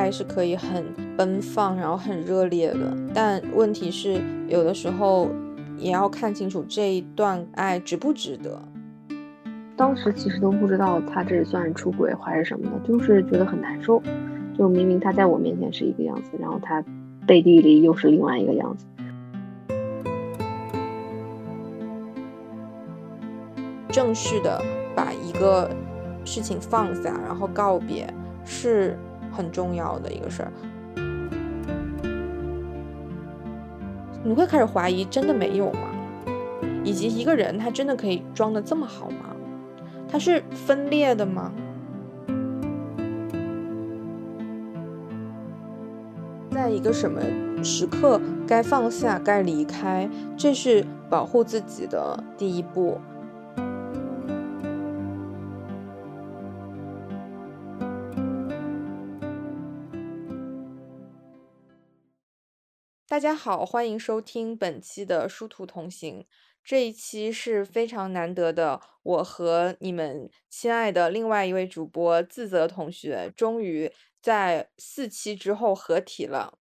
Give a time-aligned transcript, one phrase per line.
[0.00, 0.82] 爱是可以很
[1.14, 2.96] 奔放，然后很热烈的。
[3.14, 4.18] 但问题是，
[4.48, 5.28] 有的时候
[5.76, 8.58] 也要看清楚这一段爱值不值得。
[9.76, 14.02] 当时其实都不知道他这算是出轨还是什么的，就是觉得很难受。
[14.56, 16.82] 就明明他在我面前是一个样子，然后他
[17.26, 18.86] 背地里又是另外一个样子。
[23.90, 24.62] 正式的
[24.94, 25.70] 把一个
[26.24, 28.10] 事情放下，然后告别，
[28.46, 28.98] 是
[29.30, 30.52] 很重要的一个事儿。
[34.22, 35.88] 你会开始怀疑，真的没有吗？
[36.84, 39.34] 以及一个人他真的可以装的这么好吗？
[40.08, 41.52] 他是分裂的吗？
[46.50, 47.20] 在一个什么
[47.64, 53.00] 时刻该放下、该离开，这是保护自己的第一步。
[63.20, 66.24] 大家好，欢迎收听本期的殊途同行。
[66.64, 76.54] 这一期是非常难得的，我和你们亲爱的另外一位主播自责同学，终于在四期之后合体了，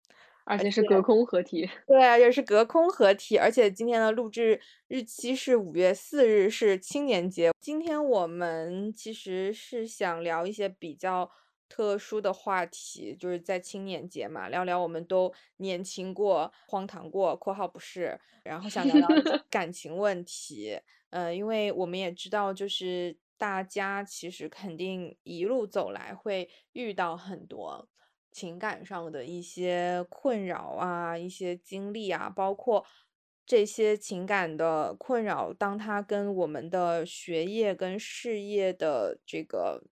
[0.44, 1.70] 而且是隔空合体。
[1.86, 7.52] 对啊，也是隔空合体，而且今天的录制日期是五月四日，是青年节。
[7.60, 11.30] 今天我们其实是想聊一些比较。
[11.68, 19.08] 特殊的话题就是在青年节嘛，聊聊我们都年轻过、荒唐过（括号不是），然后想聊聊
[19.50, 20.80] 感情问题。
[21.10, 27.88] 嗯，因为我们也知道，就是大家其实肯定一路走来会遇到很多
[28.30, 32.84] 情感上的一些困扰啊、一些经历啊，包括
[33.46, 39.84] 这些情感的困扰，当它跟我们的学业跟事业的这个。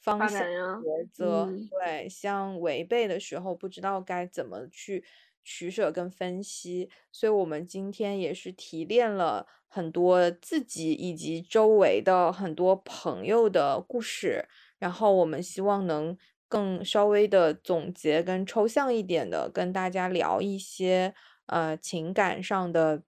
[0.00, 0.42] 方向
[0.82, 5.04] 抉择，对，相违背的时候，不知道该怎么去
[5.44, 14.46] 取舍跟分析，所以我们今天也是提炼了很多自己以及周围的很多朋友的故事，
[14.78, 16.16] 然后我们希望能
[16.48, 21.14] 更稍微的总结跟抽象一点的跟大家聊一些
[21.46, 23.02] 呃情感上的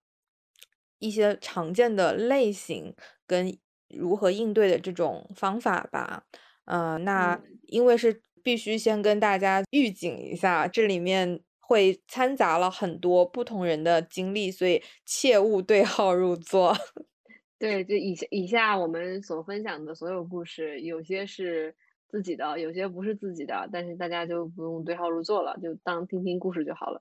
[0.98, 2.94] 一些常见的类型
[3.26, 6.24] 跟如何应对的这种方法吧。
[6.66, 16.76] 嗯，那因为是必须先跟大家预警一下，这里面会掺杂了很多不同人的经历，所以切勿对号入座。
[17.58, 21.74] 对，就以下以下我们所分享的所有故事，有些是
[22.08, 27.00] 自己的，有些不是自己的，但是大家就不用对号入座了，就当听听故事就好了。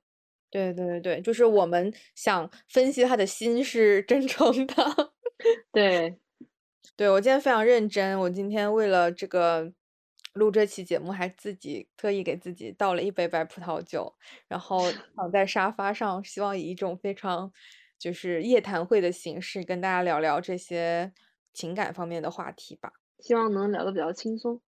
[0.51, 4.75] 对对对对，就是我们想分析他的心是真诚的。
[5.73, 6.20] 对。
[6.95, 9.71] 对我今天非常认真，我今天为了这个
[10.33, 14.15] 录这期节目，还自己特意给自己倒了一杯白葡萄酒，
[14.47, 14.79] 然后
[15.15, 17.51] 躺在沙发上，希望以一种非常
[17.97, 21.11] 就是夜谈会的形式跟大家聊聊这些
[21.53, 22.93] 情感方面的话题吧。
[23.19, 24.61] 希望能聊得比较轻松。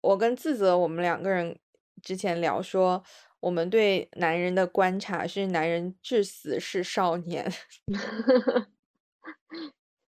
[0.00, 1.58] 我跟自责，我们两个人
[2.02, 3.02] 之前聊说，
[3.40, 7.50] 我们对男人的观察是男人至死是少年。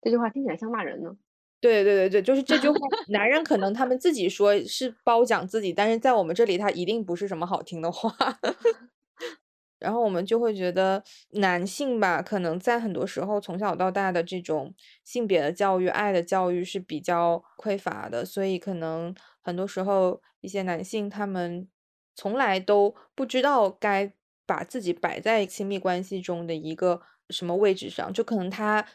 [0.03, 1.17] 这句话听起来像骂人呢。
[1.61, 2.77] 对对对对，就是这句话。
[3.09, 8.15] 男人可能他们自己说是褒奖自己，但是在我们这里，他一定不是什么好听的话。
[9.79, 21.67] 然后我们就会觉得男性吧，可能在很多时候从小到大的这种性别的教育、爱的教育是比较匮乏的，所以可能很多时候一些男性他们
[22.15, 24.13] 从来都不知道该
[24.47, 27.01] 把自己摆在亲密关系中的一个
[27.31, 28.87] 什么位置上，就可能他。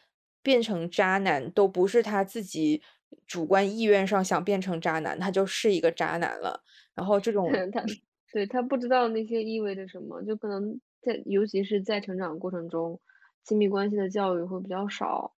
[0.45, 2.79] 变成渣男都不是他自己
[3.25, 6.61] 主观意愿上想变成渣男，他就是一个渣男了。
[6.93, 7.83] 然后这 种他
[8.31, 13.01] 对他不知道那些意味着什么，就可能在尤其是在成长过程中，
[13.43, 15.33] 亲密关系的教育会比较少，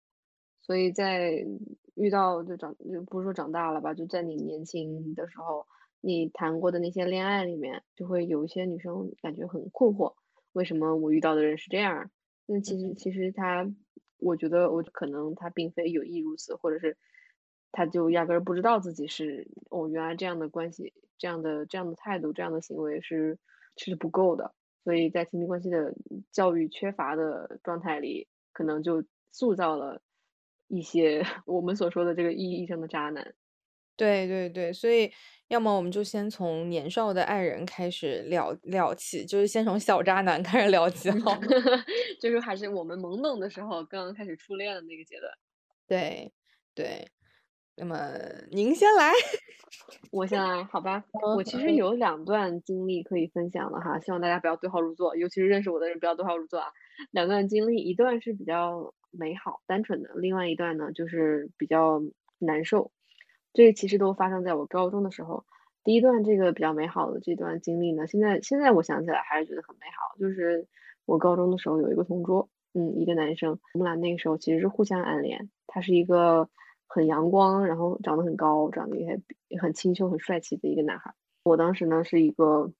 [0.63, 1.45] 所以在
[1.93, 5.67] 遇到就长就不是说长大了吧，就在你年轻的时候，
[6.01, 10.15] 你谈过的那些恋爱里面，就会有一些女生感觉很困惑，
[10.53, 12.09] 为什么我遇到的人是这样？
[12.47, 13.71] 那其实其实他。
[14.17, 16.97] 我觉得我可能他并非有意如此，或者是
[17.71, 23.37] 他就压根儿不知道自己是哦，原来这样的关系、这样的这样的态度、这样的行为是
[23.77, 24.53] 是不够的，
[24.83, 25.93] 所以在亲密关系的
[26.31, 30.01] 教育缺乏的状态里，可能就塑造了
[30.67, 33.35] 一些 我们所说的这个意义上的渣男。
[33.99, 35.11] 对对对，所以。
[35.49, 41.37] 要么我们就先从年少的爱人开始聊聊起，就是先从小渣男开始聊起，好，
[42.19, 45.31] 就是还是我们懵懂的时候，刚刚开始初恋的那个阶段。
[45.87, 46.33] 对
[46.73, 47.07] 对，
[47.75, 48.09] 那么
[48.51, 49.11] 您先来，
[50.11, 51.03] 我先来，好吧。
[51.35, 56.69] 我其实有两段经历可以分享的哈，希望大家不要对号入座，尤其是认识我的人不要对号入座啊。
[57.11, 62.01] 两段经历，一段是比较美好、单纯的，另外一段呢就是比较
[62.39, 62.91] 难受。
[63.55, 65.43] 这其实都发生在我高中的时候。
[65.83, 70.67] 第一段这个比较美好的这段经历呢，现在现在我想起来还是觉得很美好，就是
[71.05, 76.47] 我高中的时候有一个同桌，嗯，一个男生，我们俩那个时候其实是互相暗恋，他是一个。
[76.87, 79.19] 很阳光，然后长得很高，长得也
[79.49, 81.13] 也很清秀、很帅气的一个男孩。
[81.43, 82.71] 我当时呢是一个，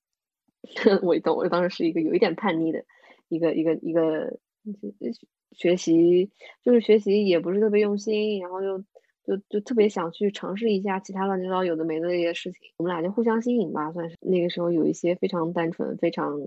[1.02, 2.86] 我懂，我当时是一个有一点叛逆的
[3.28, 4.38] 一个一个一个
[5.52, 6.32] 学习，
[6.64, 8.78] 就是学习也不是特别用心，然后又
[9.26, 12.62] 就就特别想去尝试一下其他乱七八糟有的没的一些事情。
[12.78, 16.40] 我们俩就互相吸引吧，算是那个时候有一些非常单纯、非常。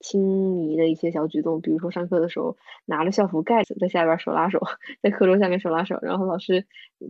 [0.00, 2.54] 亲昵的一些小举动，比如说上课的时候
[2.84, 4.60] 拿着校服盖子在下边手拉手，
[5.00, 6.66] 在课桌下面手拉手，然后老师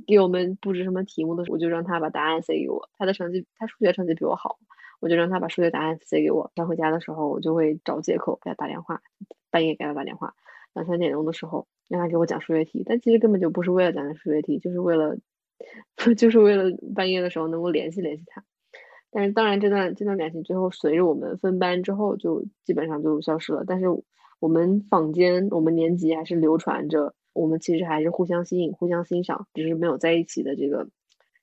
[0.06, 2.88] 给我们布置什么题目的时候，我就让他把答案塞给我。
[2.96, 4.58] 他的成绩，他数学成绩比我好，
[5.00, 6.52] 我就让他把数学答案塞给我。
[6.54, 9.02] 他回家的时候，我就会找借口给他打电话，
[9.50, 10.32] 半夜给他打电话，
[10.74, 12.82] 两三点钟的时候让他给我讲数学题。
[12.84, 15.16] 但其实根本就不是为了讲数学题，就是为了，
[16.16, 16.64] 就是为了
[16.94, 18.44] 半夜的时候能够联系联系他。
[19.10, 23.64] 但是当然，这段这段感情最后随着我们分班之后，就基本上就消失了。
[23.64, 23.86] 但是
[24.40, 30.88] 我们坊间，我们年级还是流传着，我们其实还是互相吸引、互相欣赏，只是没有在一起的这个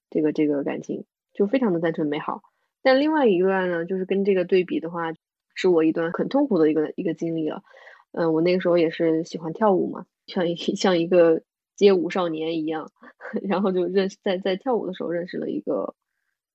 [0.10, 2.42] 这个这个感情，就非常的单纯美好。
[2.84, 5.14] 但另外一段呢，就是跟这个对比的话，
[5.56, 7.64] 是我一段很痛苦的一个一个经历了。
[8.12, 11.42] 嗯，我那个时候也是喜欢跳舞嘛，像一 像一个
[11.76, 12.90] 街舞少年一样，
[13.48, 15.94] 然后就认识在在跳舞的时候认识了一个。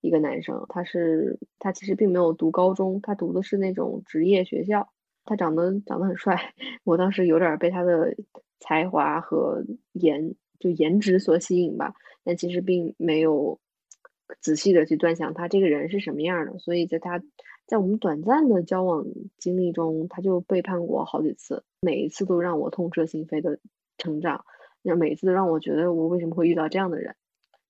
[0.03, 4.89] 一个男生，他是他其实并没有读高中，他读的是那种职业学校。
[5.25, 8.15] 他长得长得很帅， 我当时有点被他的
[8.61, 9.65] 才华和
[9.95, 13.59] 颜就颜值所吸引吧，但其实并没有
[14.41, 16.57] 仔细的去端详他这个人是什么样的。
[16.61, 17.21] 所以在他
[17.67, 19.05] 在我们短暂的交往
[19.39, 23.61] 经历中，他就背叛过好几次，每一次都让我痛彻心扉的
[23.97, 24.45] 成长，
[24.83, 27.15] 那每一次都让我觉得我为什么会遇到这样的人。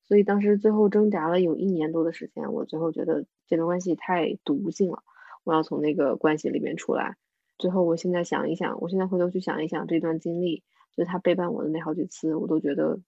[0.04, 5.02] 所以当时最后挣扎了有一年多的时间，我最后觉得这段关系太毒性了，
[5.44, 7.16] 我要从那个关系里面出来。
[7.58, 10.62] 最后我现在想一想，我现在回头去想一想这段经历，
[10.96, 13.00] 就他背叛我的那好几次，我都觉得，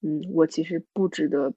[0.00, 1.52] 嗯，我其实不值得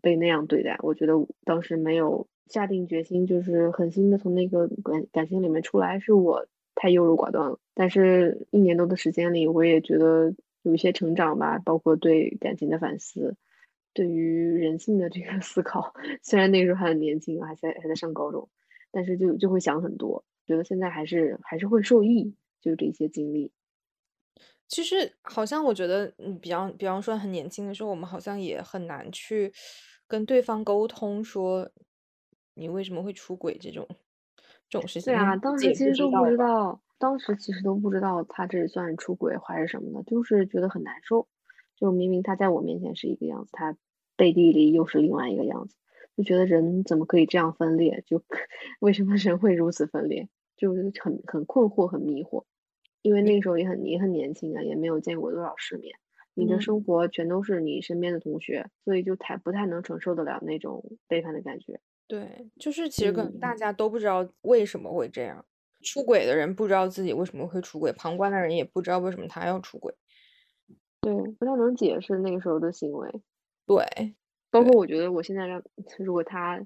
[0.00, 0.78] 被那样对待。
[0.82, 7.58] 我觉得当时没有下定决心，就是狠心的从那个感感情里面出来，是我太优柔寡断了。
[7.80, 10.34] 但是一年多的时间里，我也觉得
[10.64, 13.34] 有一些成长吧，包括对感情的反思。
[13.94, 18.46] 对于人性的这个 思考，虽然那个时候还很年轻，还在还在上高中，
[18.90, 23.50] 但是就就会想很多，觉得现在还是还是会受益，就这些经历。
[24.68, 29.50] 其实好像我觉得，嗯，比方比方说很年轻的时候，我们好像也很难去
[30.06, 31.70] 跟对方沟通，说
[32.52, 33.88] 你为什么会出轨这种
[34.68, 35.14] 这种事情。
[35.14, 41.26] 对啊，当时其实都不知道，当时其实都不知道他这算出轨还是什么的，就是觉得很难受。
[41.76, 43.76] 就明明他在我面前是一个样子，他
[44.16, 45.76] 背地里又是另外一个样子，
[46.16, 48.04] 就觉得人怎么可以这样分裂？
[48.06, 48.22] 就
[48.80, 50.28] 为什么人会如此分裂？
[50.56, 52.44] 就是很很困惑，很迷惑。
[53.02, 55.96] 因为那个时候也很也很年轻啊，也没有见过多少世面，
[56.34, 61.80] 你的生活全都是你身边的同学，所以就太不太能承受得了那种背叛的感觉。
[62.06, 65.46] 对，就是其实可能大家都不知道为什么会这样，
[65.82, 69.94] 出轨的人不知道自己为什么会出轨，旁观的人也不知道为什么他要出轨。
[71.00, 73.10] 对，不太能解释那个时候的行为。
[73.66, 74.14] 对，
[74.50, 75.62] 包括我觉得我现在让，
[75.98, 76.64] 如果他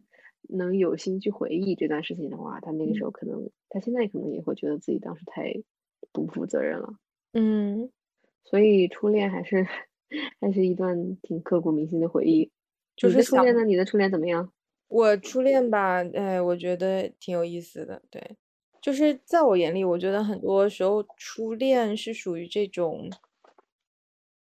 [0.49, 5.55] 能有心去回忆这段事情的话，他那个时候可能，他现在可能也会觉得自己当时太
[6.13, 6.95] 不负责任了。
[7.33, 7.91] 嗯，
[8.45, 9.67] 所以初恋还是
[10.41, 12.51] 还是一段挺刻骨铭心的回忆。
[12.97, 13.65] 就是初恋呢？
[13.65, 14.53] 你的初恋怎么样？
[14.89, 18.03] 我初恋吧，哎，我觉得挺有意思的。
[18.11, 18.37] 对，
[18.85, 23.11] 就是在我眼里，我觉得很多时候初恋是属于这种。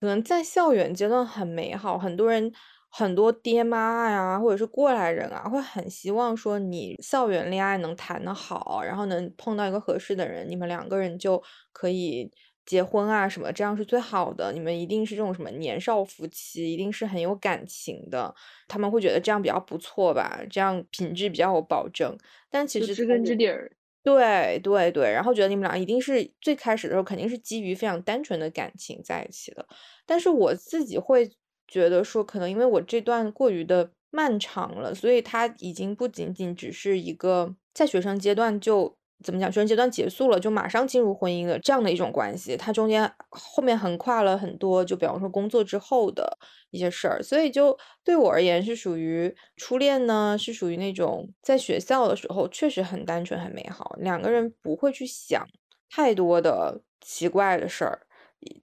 [0.01, 2.53] 可能在校园阶段很美好，很多人
[2.91, 11.41] 很多爹妈呀，或者是过来人啊，会很希望说你校园恋爱能谈得好，然后能碰到一个合适的人，你们两个人就
[11.73, 12.29] 可以
[12.65, 14.53] 结婚啊什么，这样是最好的。
[14.53, 18.35] 你们一定是这种什么年少夫妻，一定是很有感情的，
[18.67, 22.19] 他们会觉得这样比较不错吧，这样品质比较有保证。
[22.51, 23.76] 但其实知根知底儿。
[24.07, 29.67] 对对对，然后觉得你们俩一定是最开始的时候肯定是基于非常单纯的感情在一起的，
[30.07, 31.29] 但是我自己会
[31.67, 46.37] 觉得说，可能因为我这段过于的漫长了，所以它已经不仅仅只是一个在学生阶段就怎么讲，学生阶段结束了，就马上进入婚姻的这样的一种关系，它中间后面横跨了很多，就比方说工作之后的
[46.71, 55.47] 一些事儿，所以就对我而言是属于初恋呢，是属于那种在学校的时候确实很单纯很美好，两个人不会去想
[55.91, 58.06] 太多的奇怪的事儿。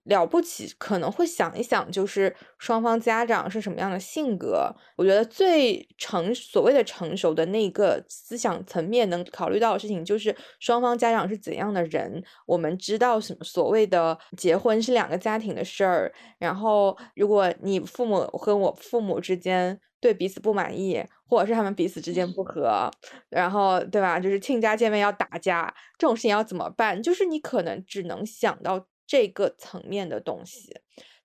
[0.06, 4.74] 了不起，可能会想一想，就是双方家长是什么样的性格。
[4.96, 12.24] 我觉得最成所谓的成熟的那个思想层面能考虑到的事情，就是双方家长是怎样的人。
[12.46, 16.13] 我们知道什么所谓的结婚是两个家庭的事儿。
[16.38, 22.89] 然后，如果你父母和我父母之间对彼此不满意，或者是他们彼此之间不和，
[23.30, 24.20] 然后对吧？
[24.20, 27.01] 就是亲家见面要打架，这种事情要怎么办？
[27.01, 28.86] 就是你可能只能想到。
[29.05, 30.75] 这个层面的东西，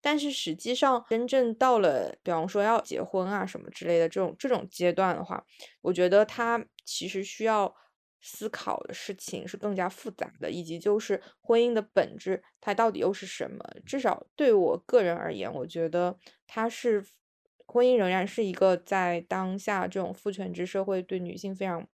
[0.01, 5.45] 但是实际上真正到了，比方说要结婚啊什么之类的这种这种阶段的话，
[5.83, 7.75] 我觉得他其实需要
[8.21, 13.65] 思考的事情是更加复杂的，以及就是婚姻的本质它到底又是什么？
[13.87, 17.07] 至少对我个人而言，我觉得它是
[17.67, 21.87] 婚姻仍然是一个在当下这种父权制社会对女性非常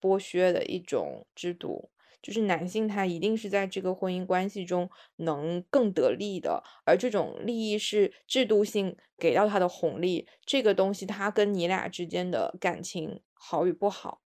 [0.00, 1.91] 剥削的一种制度。
[2.22, 10.28] 就是男性，他一定是在这个婚姻关系中能更得利的，而这种利益是制度性给到他的红利。
[10.46, 14.22] 这个东西，他跟你俩之间的感情好与不好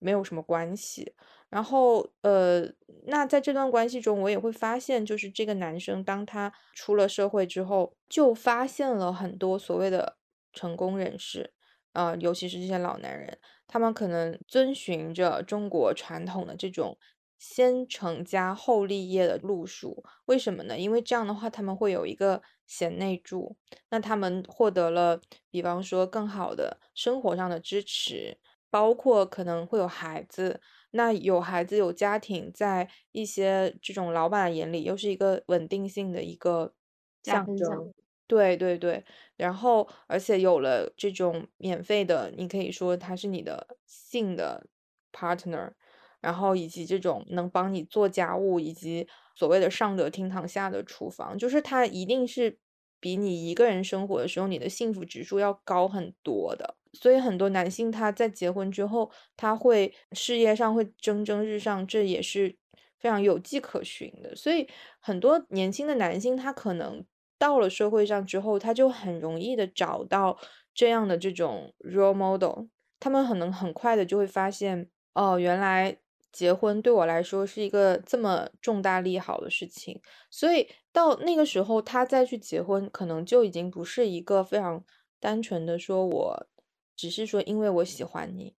[0.00, 1.14] 没有什么关系。
[1.48, 2.68] 然后，呃，
[3.06, 10.16] 那在这段关系中，我也会发现，就是这个男生当他出了社会之后，就发现了很多所谓的
[10.52, 11.52] 成功人士，
[11.92, 13.38] 啊，尤其是这些老男人，
[13.68, 16.98] 他们可能遵循着中国传统的这种。
[17.38, 20.78] 先成家后立业的路数，为什么呢？
[20.78, 23.56] 因为这样的话，他们会有一个贤内助，
[23.90, 28.38] 那他们获得了，比方说更好的生活上的支持，
[28.70, 30.60] 包括可能会有孩子。
[30.92, 36.74] 那有孩子有家庭，在一些这种老板眼里，又是一个稳定性的一个
[37.22, 37.92] 象征。
[38.26, 39.04] 对对对，
[39.36, 44.66] 然后而且有了这种免费的，你可以说他是你的性的
[45.12, 45.72] partner。
[46.20, 52.58] 然后以及这种能帮你做家务，以及所谓的上得厅堂下的厨房，就是它一定是
[52.98, 56.76] 比你一个人生活的时候你的幸福指数要高很多的。
[56.94, 62.56] 所以很多男性他在结婚之后，他会事业上会蒸蒸日上，这也是
[62.98, 64.34] 非常有迹可循的。
[64.34, 64.66] 所以
[65.00, 67.04] 很多年轻的男性他可能
[67.38, 70.38] 到了社会上之后，他就很容易的找到
[70.74, 72.64] 这样的这种 role model，
[72.98, 75.98] 他们可能很快的就会发现，哦，原来。
[76.36, 79.98] 结婚对我来说是一个这么重大利好的事情，
[80.30, 84.84] 所以到那个时候他再去结婚，可能就已经不是一个非常
[85.18, 86.46] 单纯的说，我
[86.94, 88.54] 只是说因为我喜欢你，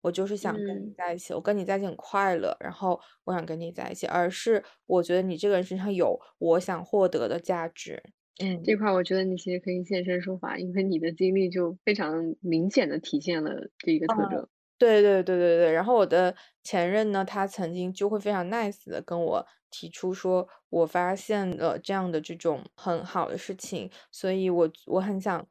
[0.00, 8.02] 我就是想跟你在一起，我跟你在一起很快乐，然后我想跟你在一起，而是我觉得你这个人身上有我想获得的价值。
[8.38, 14.48] 嗯，这块我觉得你其实可以现身说法，因为你的经历就非常明显的体现了这一个特征。
[14.80, 16.34] 对对对对对，然后我的
[16.64, 25.46] 前任呢，他曾经就会非常 nice 的跟我提出说，我发现了这样的这种很好的事情，所以我我很想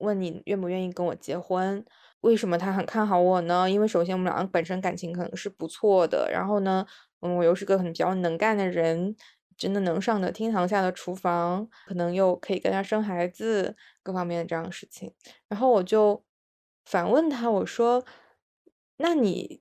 [0.00, 1.82] 问你愿不愿意跟我结婚？
[2.20, 3.70] 为什么他很看好我呢？
[3.70, 6.84] 因为首先我们两个本身感情可能是不错的，然后呢，
[7.20, 9.16] 嗯，我又是个很比较能干的人，
[9.56, 15.14] 真的能上的厅堂下的厨房，可能又可以跟他生孩子，各方面的这样的事情，
[15.48, 16.22] 然后我就
[16.84, 18.04] 反问他，我说。
[18.98, 19.60] 那你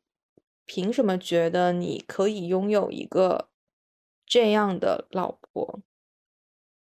[0.66, 3.50] 凭什么觉得你可以拥有一个
[4.26, 5.82] 这样的老婆？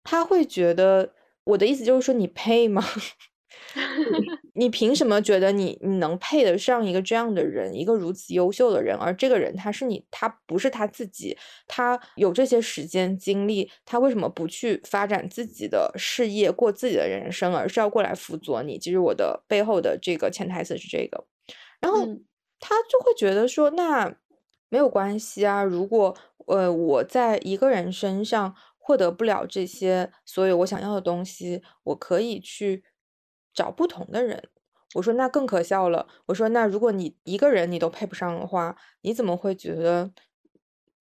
[0.03, 1.13] 他会觉得
[1.43, 2.83] 我的意思就是说你配吗？
[4.53, 8.97] 你 凭什么觉得你你能配得上一个这样的人，一个如此优秀的人？
[8.97, 11.37] 而这个人他是你，他不是他自己，
[11.67, 18.79] 他有这些时间精力，他为什么不去发展自己的事业，过自己的人生，而是要过来辅佐你？
[18.79, 21.25] 其实我的背后的这个潜台词是这个，
[21.81, 22.07] 然后。
[22.59, 24.15] 他就会觉得说，那
[24.69, 25.63] 没有关系啊。
[25.63, 26.15] 如果
[26.47, 32.83] 呃我在一个人身上获得不了这些所有我想要的东西，我可以去
[33.53, 34.49] 找不同的人。
[34.95, 36.07] 我说那更可笑了。
[36.27, 40.11] 我说那如果你一个人你都配不上的话，你怎么会觉得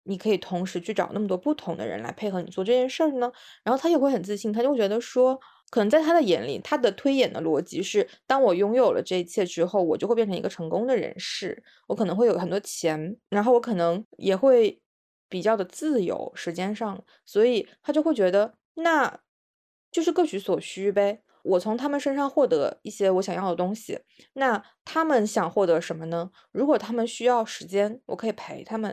[0.04, 3.32] 你可以同时去找那么多不同的人来配合你做这件事呢？
[3.64, 5.40] 然后他也会很自信，他就会觉得说。
[5.70, 14.82] 可能在他的眼里，他的推演的逻辑是：当我拥有了这一切之后，我就会变成一个成功的人士，我可能会有很多钱，然后我可能也会
[15.28, 19.20] 比较的自由时间上，所以他就会觉得那
[19.92, 21.22] 就是各取所需呗。
[21.42, 24.00] 我从他们身上获得一些我想要的东西，
[24.34, 26.30] 那他们想获得什么呢？
[26.52, 28.92] 如果他们需要时间，我可以陪他们；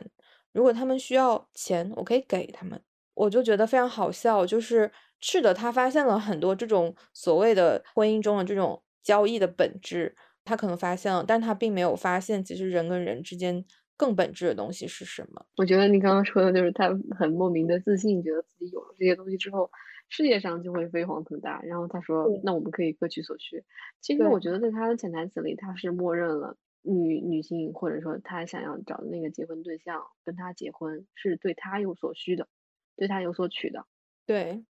[0.53, 2.81] 如果他们需要钱，我可以给他们。
[3.15, 15.45] 我就觉得非常好笑，就是是的，他发现了很多这种所谓的婚姻中的这种交易的本质，他可能发现了，但他并没有发现，其实人跟人之间更本质的东西是什么。
[15.57, 19.71] 我觉得你刚刚说的就是他很莫名的自信，觉得自己有了这些东西之后，
[20.09, 21.61] 事业上就会飞黄腾达。
[21.63, 23.63] 然后他说：“那我们可以各取所需。”
[24.01, 32.47] 其实我觉得在他的潜台词里，他是默认了女女性或者说他想要找的那个结婚对象跟他结婚是对他有所需的。
[32.99, 33.85] 对他有所取的，
[34.25, 34.65] 对，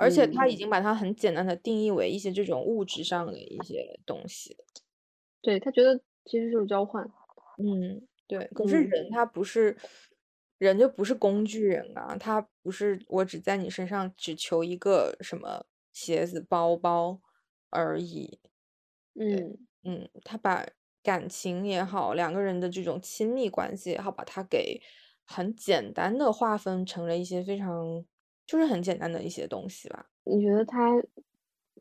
[0.00, 4.56] 而且他已经把它很简单的定义为一些这种物质上的一些东西。
[5.42, 7.04] 对他觉得其实就是交换，
[7.58, 8.46] 嗯，对。
[8.54, 9.76] 可是人他不是
[10.58, 17.20] 人就不是工具人啊，他不是我只在你身上只求一个什么鞋子包包
[17.70, 18.40] 而已。
[19.14, 20.66] 嗯嗯，他把
[21.02, 24.80] 感情也好，两个人的这种亲密关系也好，把它给。
[25.32, 28.04] 很简单的划分成了一些非常，
[28.50, 30.06] 就是很简单的一些东西吧。
[30.24, 31.00] 你觉得他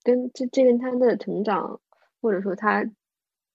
[0.03, 1.81] 跟这这跟他的成长，
[2.21, 2.87] 或者说他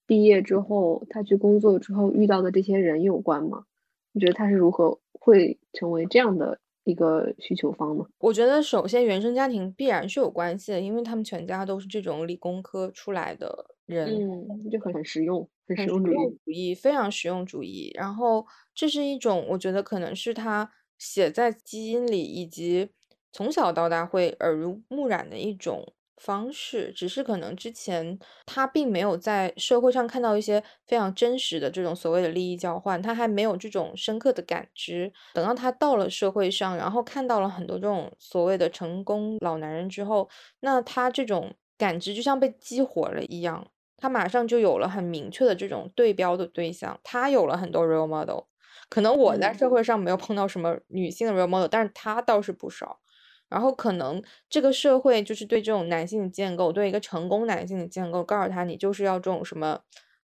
[0.04, 3.64] 毕业之后，他去工作之后遇到的这些人有关吗？
[4.10, 8.04] 你觉得他是如何会成为这样的一个需求方呢？
[8.18, 15.48] 我觉得首先原生家庭必然是有关系的，因为他们全家都是这种理工科出来的人，嗯，就很很实用。
[15.66, 16.12] 很实用主
[16.50, 17.90] 义，非常实用主义。
[17.94, 22.90] 然后，这是一种我觉得可能是他写在基因里，以及
[23.34, 26.92] 从小到大会耳濡目染的一种方式。
[26.92, 35.12] 只是可能之前他并没有在社会上看到一些非常真实的这种所谓的利益交换，他还没有这种深刻的感知。
[35.34, 40.28] 等到他到了社会上，然后看到了很多这种所谓的成功老男人之后，
[40.60, 43.66] 那他这种感知就像被激活了一样。
[43.96, 48.44] 他马上就有了很明确的这种对标的对象，他有了很多 role model。
[48.88, 53.00] 可能我在社会上没有碰到什么女性的 role model，但是他倒是不少。
[53.48, 59.80] 然后可能这个社会就是对这种男性的建构，对一个成功男性的建构，告诉他你就是要这种什么，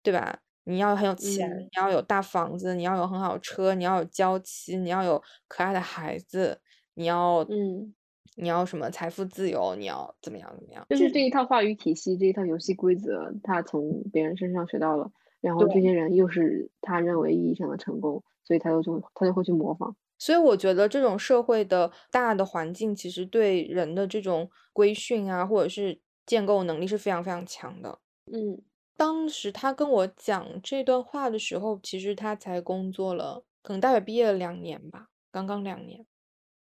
[0.04, 0.40] 对吧？
[0.66, 6.60] 你要很有钱，你要有大房子，你要有很好的车，你要有娇妻，你要有可爱的孩子，
[6.96, 7.94] 你要嗯。
[8.40, 9.74] 你要什么财富自由？
[9.76, 10.86] 你要怎么样怎么样？
[10.90, 19.96] 就是这一套话语体系，这一套游戏规则，他从别人身上学到了，然后这些人又是他认为意义上的成功，所以他就就他就会去模仿。
[20.18, 28.00] 所以我觉得这种社会的大的环境，其实对人的这种规训啊，或者是建构能力是非常非常强的。
[28.26, 28.62] 嗯，
[28.98, 36.06] 当时他跟我讲这段话的时候，其实他才工作了，可能大学毕业了两年吧，刚刚两年。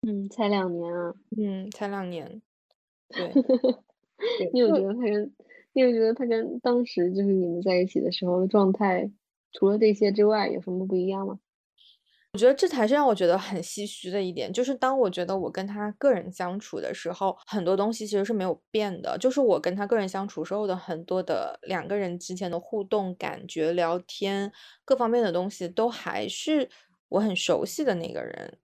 [0.05, 1.15] 嗯，才两年啊。
[1.37, 2.43] 嗯，才两年。
[3.13, 3.41] 对。
[4.53, 5.35] 你有觉得他跟，
[5.73, 9.11] 你有觉得他跟当时就是你们在一起的时候的状态，
[9.53, 11.41] 除了这些之外，有什么不一样吗？
[12.35, 24.51] 我觉得这才是让我觉得很唏嘘的一点，就是当我觉得我跟他个人相处的时候，很多东西其实是没有变的，就是我跟他个人相处时候的很多的两个人之间的互动、感觉、聊天
[24.83, 26.71] 各方面的东西，都还是
[27.11, 28.59] 我很熟悉的那个人。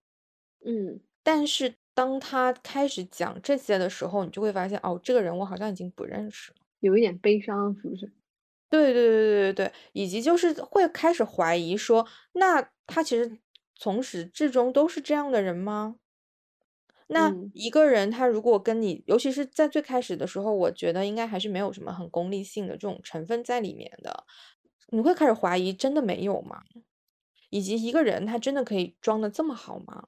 [0.64, 1.00] 嗯。
[1.22, 8.10] 但是当他开始讲这些的时候，你就会发现，哦，这个人我好像已经不认识了，有一点悲伤，是不是？
[8.70, 13.38] 对对对对对对，以及就是会开始怀疑说，那他其实
[13.78, 15.96] 从始至终都是这样的人吗？
[17.10, 24.24] 那一个人他如果跟你，尤其是在最开始的时候，我觉得应该还是没有什么很功利性的这种成分在里面的，
[24.90, 26.62] 你会开始怀疑，真的没有吗？
[27.50, 30.04] 以及一个人他真的可以装的这么好吗？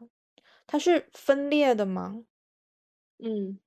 [0.67, 2.25] 他是分裂的吗？
[3.19, 3.59] 嗯，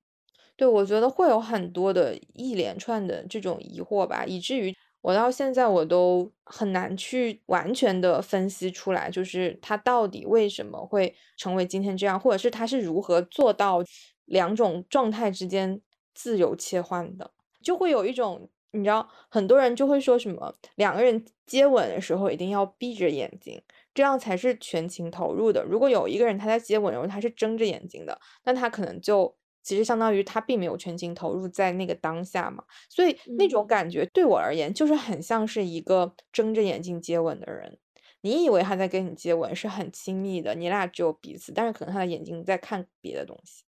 [0.55, 13.83] 对，我觉得会有很多的一连串的这种疑惑吧，以至于我到现在我都很难去完全的分析出来，就是他到底为什么会成为今天这样，或者是他是如何做到
[14.25, 15.81] 两种状态之间
[16.15, 23.61] 自由切换的，就会有一种你知道，很多人就会说什么两个人接吻的时候一定要闭着眼睛。
[23.93, 25.63] 这样才是全情投入的。
[25.63, 32.63] 如果有一个人他在接吻的时候他是睁着眼睛的，那他可能就其实相当于他并没有全情投入在那个当下嘛。
[32.89, 37.79] 所以那种感觉对我而言就是很像是一个睁着眼睛接吻的人。
[38.21, 43.63] 你以为他在跟你接吻是很亲密的，你俩只有彼此，但是可能他的眼睛在看别的东西。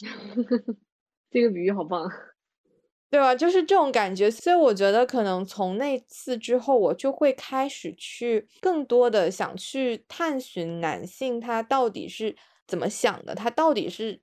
[1.30, 2.10] 这个比喻好棒。
[3.10, 3.34] 对吧？
[3.34, 12.36] 就是这种感觉，所以我觉得可能从那次之后，我就会开始去更多的想去探寻男性他到底是
[12.68, 14.20] 怎么想的，他到底是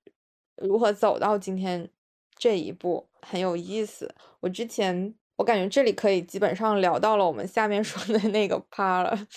[0.58, 1.90] 如何走到今天
[2.38, 4.14] 这一步，很有意思。
[4.40, 9.28] 我之前我感觉这里可以基本上聊到了我们下面说的那个趴了，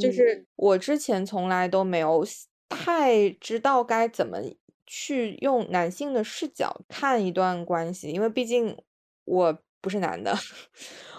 [0.00, 2.26] 就是我之前从来都没有
[2.68, 4.38] 太知道该怎么
[4.86, 8.76] 去用男性的视角看一段关系，因为毕竟
[9.24, 10.36] 我不是男的。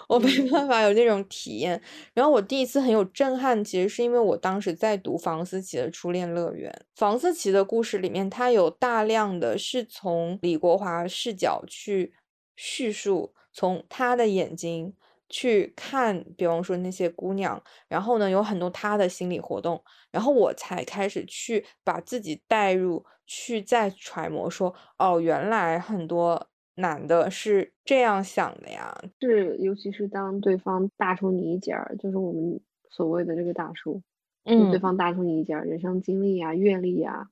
[0.08, 1.80] 我没办法有那种体验，
[2.14, 6.68] 然后我第一次很有震撼，其实是因为我当时在读房思琪的《初恋乐园》。
[6.98, 12.12] 房思琪的故事里面，它有大量的是从李国华视角去
[12.56, 14.92] 叙述，从他的眼睛
[15.28, 26.48] 去看，比方说那些姑娘，然后呢，有很多他的心理活动，然后我才开始去把自己带入，去再揣摩说，哦，原来很多。
[26.80, 34.02] 男的是这样想的呀，是尤其是当对方大出你一截儿，就是我们所谓的这个大叔，
[34.44, 37.28] 嗯，对方大出你一截儿，人生经历啊、阅历啊，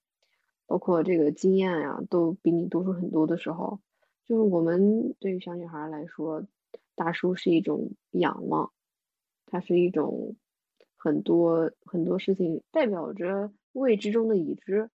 [0.66, 3.80] 包括这个经验呀，都比你多出很多的时候，
[4.26, 6.44] 就是我们对于小女孩来说，
[6.94, 8.70] 大叔是一种仰望，
[9.46, 10.36] 它是一种
[10.96, 14.90] 很多很多事情代表着未知中的已知，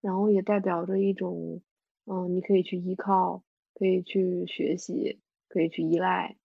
[0.00, 1.60] 然后也代表着一种，
[2.06, 3.44] 嗯，你可以去依靠。
[3.74, 6.36] 可以去学习，可以去依赖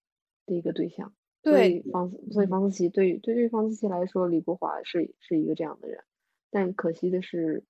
[0.46, 1.12] 的一个对象。
[1.42, 6.02] 对方，所以方思琪对对对方思琪来说，李国华是是一个这样的人。
[6.50, 7.64] 但可惜的是，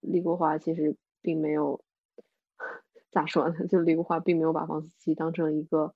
[0.00, 1.84] 李国华其实并没有
[3.10, 3.66] 咋说呢？
[3.68, 5.94] 就李国华并没有把方思琪当成一个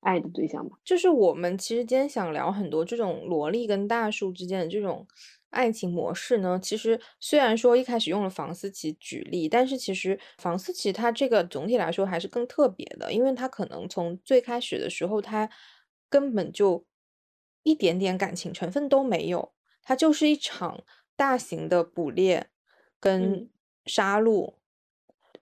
[0.00, 0.76] 爱的对象吧。
[0.84, 5.06] 就是我们其实今天想聊很多这种萝莉跟大叔之间的这种。
[5.50, 6.58] 爱情模式呢？
[6.62, 15.50] 其实虽然说一开始用了房思琪举例，但是其实房思琪她这个总体来说还是更特别的，因为她可能从最开始的时候，她
[16.08, 16.86] 根本就
[17.62, 20.82] 一点点感情成分都没有，它就是一场
[21.16, 22.48] 大型的捕猎
[22.98, 23.50] 跟
[23.86, 24.54] 杀戮，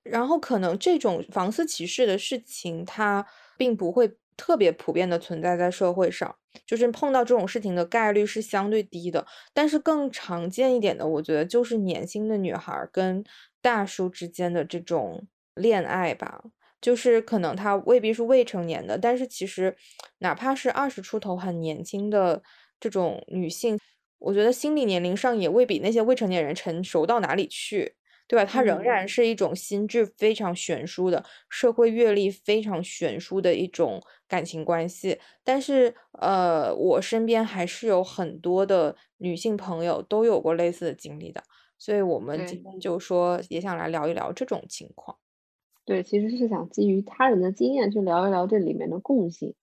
[0.02, 4.18] 然后可能这种房思琪式的事情，它并不会。
[4.40, 9.26] 特别普遍的存在在社会上，就是碰到这种事情的概率是相对低的。
[9.52, 13.24] 但是更常见一点的，我觉得就是年轻的女孩跟
[13.60, 16.42] 大叔之间的这种恋爱吧。
[16.80, 19.76] 就是可能他未必是未成年的，但是其实
[20.18, 22.40] 哪怕是二十出头很年轻的
[22.78, 23.76] 这种女性，
[24.20, 27.96] 我觉得心理年龄上也未比那些未成年人成熟到哪里去。
[28.28, 28.44] 对吧？
[28.44, 35.18] 它仍然是一种心智非常悬殊的、社会阅历非常悬殊的一种感情关系。
[35.42, 41.42] 但是，呃，我身边还是有很多的女性朋友都有过类似的经历的，
[41.78, 45.18] 所以我们今天就说也想来聊一聊这种情况。
[45.86, 49.54] 对，其实是想基于他人的经验去聊一聊这里面的共性，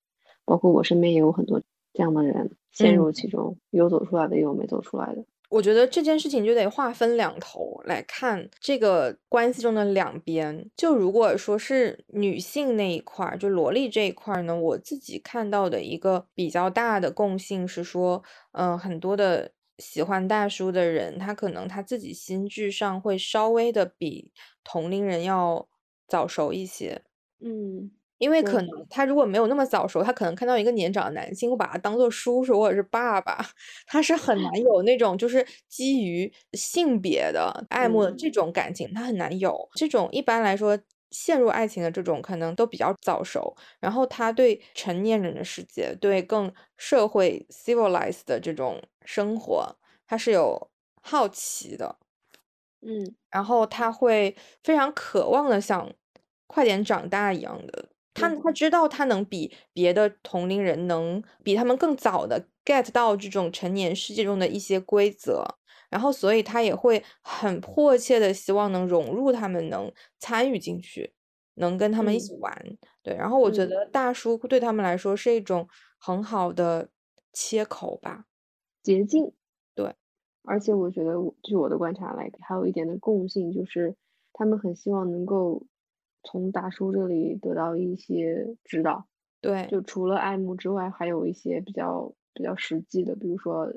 [0.44, 1.62] 包括我身边也有很多
[1.94, 5.24] 这样的人陷入其中，有走出来的，也有没走出来的。
[5.56, 10.70] 我觉得这件事情就得划分两头来看，这个关系中的两边。
[10.76, 25.70] 就如果说是女性那一块儿，就萝莉这一块儿呢，我自己看到的一个比较大的共性是说，嗯，很多的喜欢大叔的人，他可能他自己心智上会稍微的比同龄人要
[26.06, 27.02] 早熟一些，
[27.40, 27.92] 嗯。
[28.18, 33.46] 因为可能他如果没有那么早熟，他可能看到一个年长的男性，会把他当做叔叔或者是爸爸，
[33.88, 40.08] 他是很难有那种就是基于性别的爱慕的这种感情，他很难有这种。
[40.12, 40.78] 一般来说，
[41.12, 49.76] 陷入爱情的这种可能都比较早熟，然后他对成年人的世界，对更社会 civilized 的这种生活，
[50.08, 50.70] 他是有
[51.02, 51.98] 好奇的，
[52.82, 55.92] 嗯，然后他会非常渴望的想
[56.48, 57.90] 快点长大一样的。
[58.16, 65.44] 他他知道他能比别的同龄人能比他们更早的 get 到这种成年世界中的一些规则，
[65.90, 71.14] 然后所以他也会很迫切的希望能融入他们，能参与进去，
[71.56, 72.78] 能跟他们一起玩。
[73.04, 75.68] 对，然后我觉得大叔对他们来说是一种
[76.00, 76.90] 很好的
[77.34, 78.26] 切口吧，
[78.82, 79.34] 捷径。
[79.76, 79.94] 对，
[80.44, 83.96] 而且我觉得据我的观察来，还有一点的共性就是
[84.32, 85.62] 他们很希望能够。
[86.26, 89.06] 从大叔这里得到一些指导，
[89.40, 93.72] 对，就除了爱慕之外，还有一些比较比较实际的，比如说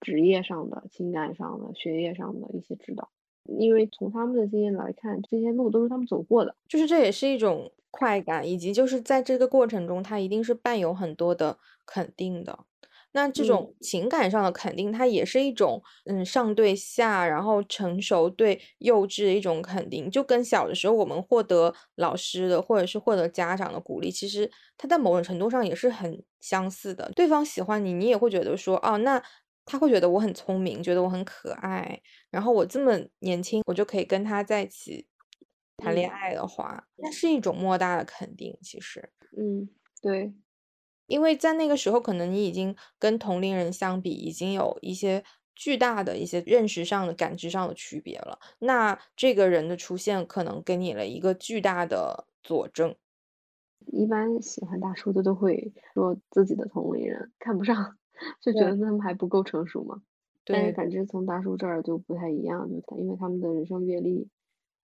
[0.00, 3.10] 职业上的、情感上的、学业上的一些指导。
[3.58, 12.60] 因为从他们的经验来看，这些路都是他们走过的，就是这也是一种快感，以及就是在这个过程中，他一定是伴有很多的肯定的。
[13.12, 27.10] 那这种情感上的肯定，它也是一种，嗯，上对下，然后成熟对幼稚的一种肯定，就跟小的时候我们获得老师的或者是获得家长的鼓励，其实它在某种程度上也是很相似的。
[27.14, 29.22] 对方喜欢你，你也会觉得说，哦，那
[29.66, 35.06] 他会觉得我很聪明，觉得我很可爱，然后我这么年轻，我就可以跟他在一起
[35.76, 39.68] 谈恋爱的话，那是一种莫大的肯定，其实，嗯，
[40.02, 40.34] 对。
[41.10, 45.22] 因为在那个时候，可能你已经跟同龄人相比，已经有一些
[45.56, 48.38] 巨大的一些认识上的、感知上的区别了。
[48.60, 52.94] 那这个人的出现，可能给你了一个巨大的佐证。
[53.86, 57.96] 一般喜欢大叔的都会说自己的同龄人看不上，
[58.40, 60.02] 就觉得他们还不够成熟嘛。
[60.44, 64.28] 但是感知从大叔这儿就不太一样，就因为他们的人生阅历、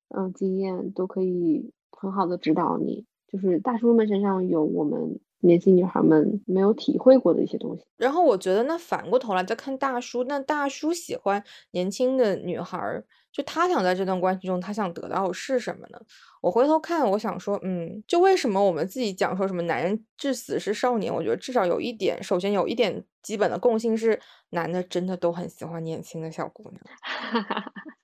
[0.09, 3.07] 嗯经验都可以很好的指导你。
[3.29, 7.85] 就是大叔们身上有我们年轻女孩们没有体会过的一些东西。
[7.97, 13.03] 然后我觉得，那反过头来再看大叔，那大叔喜欢年轻的女孩。
[13.33, 16.01] 就他想在这段关系中，他想得到是什么呢？
[16.41, 21.15] 我回头看，我想说，嗯，就为什么我们自己讲说什么男人至死是少年？
[21.15, 24.19] 我觉得至少有一点，首先有一点基本的共性是，
[24.51, 26.81] 男的真的都很喜欢年轻的小姑娘。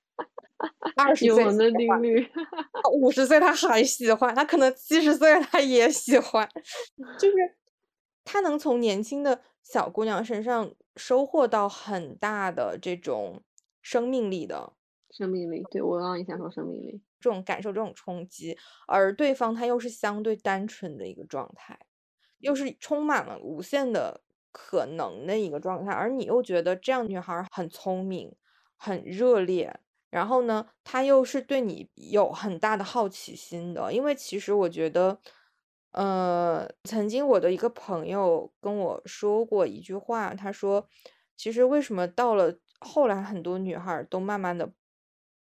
[0.96, 2.26] 二十岁的定律，
[3.00, 6.48] 五十岁他还喜欢，他可能七十岁他也喜欢，
[7.18, 7.36] 就是
[8.24, 13.42] 他能从年轻的小姑娘身上收获到很大的这种
[13.80, 14.72] 生命力的。
[15.10, 21.78] 生命力，对我刚刚也想说生命力，这种感受，这种冲击，而对方他又是相对单纯的一个状态，
[22.38, 28.34] 又是充满了无限的可能的一个状态，而你又觉得这样女孩很聪明，
[28.74, 29.80] 很热烈，
[30.12, 35.18] 然后呢，他又是对你有很大的好奇心的，因为其实我觉得，
[35.92, 40.86] 呃，曾经我的一个朋友跟我说过一句话，他说，
[41.36, 44.72] 其实为什么到了后来，很多女孩都慢慢的。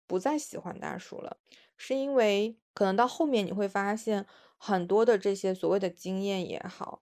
[0.04, 1.38] 不再喜欢大叔了，
[1.78, 4.26] 是因为可能到后面你会发现
[4.58, 7.00] 很多的这些所谓的经验也好，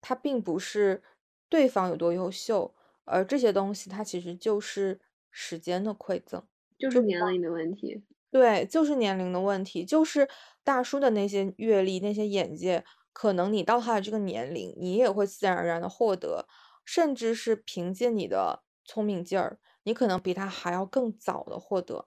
[0.00, 1.02] 它并不是
[1.48, 5.00] 对方有多优秀，而这些东西它其实就是
[5.32, 6.46] 时间的馈赠，
[6.80, 8.02] 就是年龄的问题。
[8.32, 10.28] 对，就是年龄的问题，就是
[10.62, 16.46] 大叔的那些阅历、那些眼界，可能你到他的这个年龄，你也会自然而然的获得，
[16.84, 22.06] 甚至是凭借你的聪明劲儿，你可能比他还要更早的获得。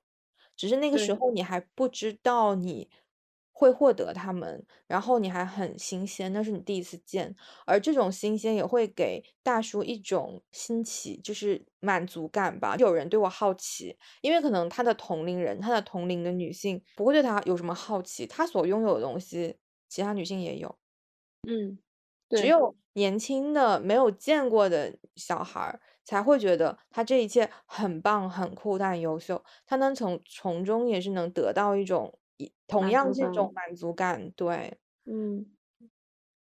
[0.56, 2.90] 只是那个时候你还不知道你
[3.64, 7.34] 会获得他们，然后你还很新鲜，那是你第一次见，
[7.66, 12.76] 而这种新鲜也会给大叔一种新奇，就是满足感吧。
[12.78, 20.78] 有人对我好奇，因为可能他的同龄人，他的同龄的女性不会对他有什么好奇，他所拥有的东西，其他女性也有。
[21.48, 21.80] 嗯，
[22.30, 25.80] 只有年轻的没有见过的小孩儿。
[26.06, 29.42] 才会觉得他这一切很棒、很酷，但很优秀。
[29.66, 32.20] 他能从从中也是能得到一种
[32.68, 35.46] 同样这种满足感，对，嗯。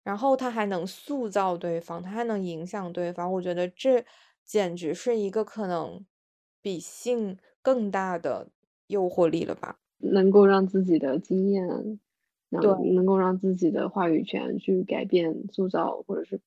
[0.03, 3.31] 然后他还能塑造对方，他还能影响对方。
[3.33, 4.03] 我觉得这
[4.45, 6.03] 简直是一个可能
[6.61, 8.49] 比性更大的
[8.87, 9.77] 诱惑力了吧？
[9.99, 11.67] 能够让自己的经验，
[12.49, 16.41] 对，能够让自己的话语权去改变、塑造，或者是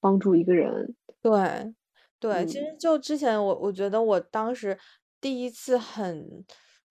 [0.00, 1.74] 帮助一个人，对。
[2.18, 4.76] 对，其实就之前我我觉得我当时
[5.20, 6.42] 第一次很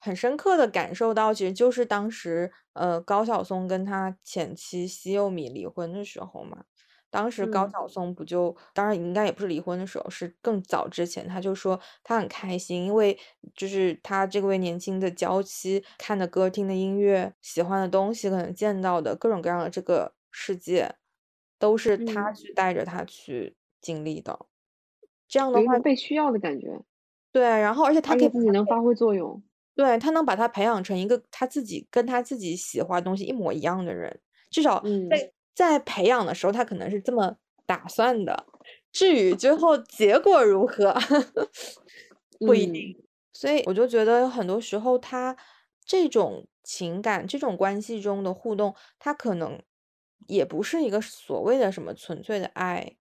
[0.05, 6.65] 很深刻的感受到，其实就是当时呃高晓松跟他前妻西柚米离婚的时候嘛。
[7.09, 13.17] 当时高晓松不就，当然应该也不是离婚的时候，是更早之前，他就说他很开心，因为
[13.55, 20.95] 就是他这位年轻的娇妻看的歌、听的音乐、喜欢的东西，可能见到的各种各样的这个世界，
[21.57, 24.37] 都是他去带着他去经历的。
[25.27, 26.81] 这样的话，被需要的感觉，
[27.31, 29.41] 对，然后而且他给自己能发挥作用，
[29.75, 37.35] 对他能把他培养成一个他自己跟他自己喜欢东西一模一样的人，至少在在培养的时候，他可能是这么
[37.65, 38.45] 打算的。
[38.91, 40.93] 至于最 后结果如何，
[42.45, 42.95] 不一定。
[43.33, 45.35] 所以我就觉得很多时候，他
[45.85, 49.61] 这种情感、这种关系中的互动，他可能
[50.27, 52.95] 也不是一个所谓的什么纯粹的爱，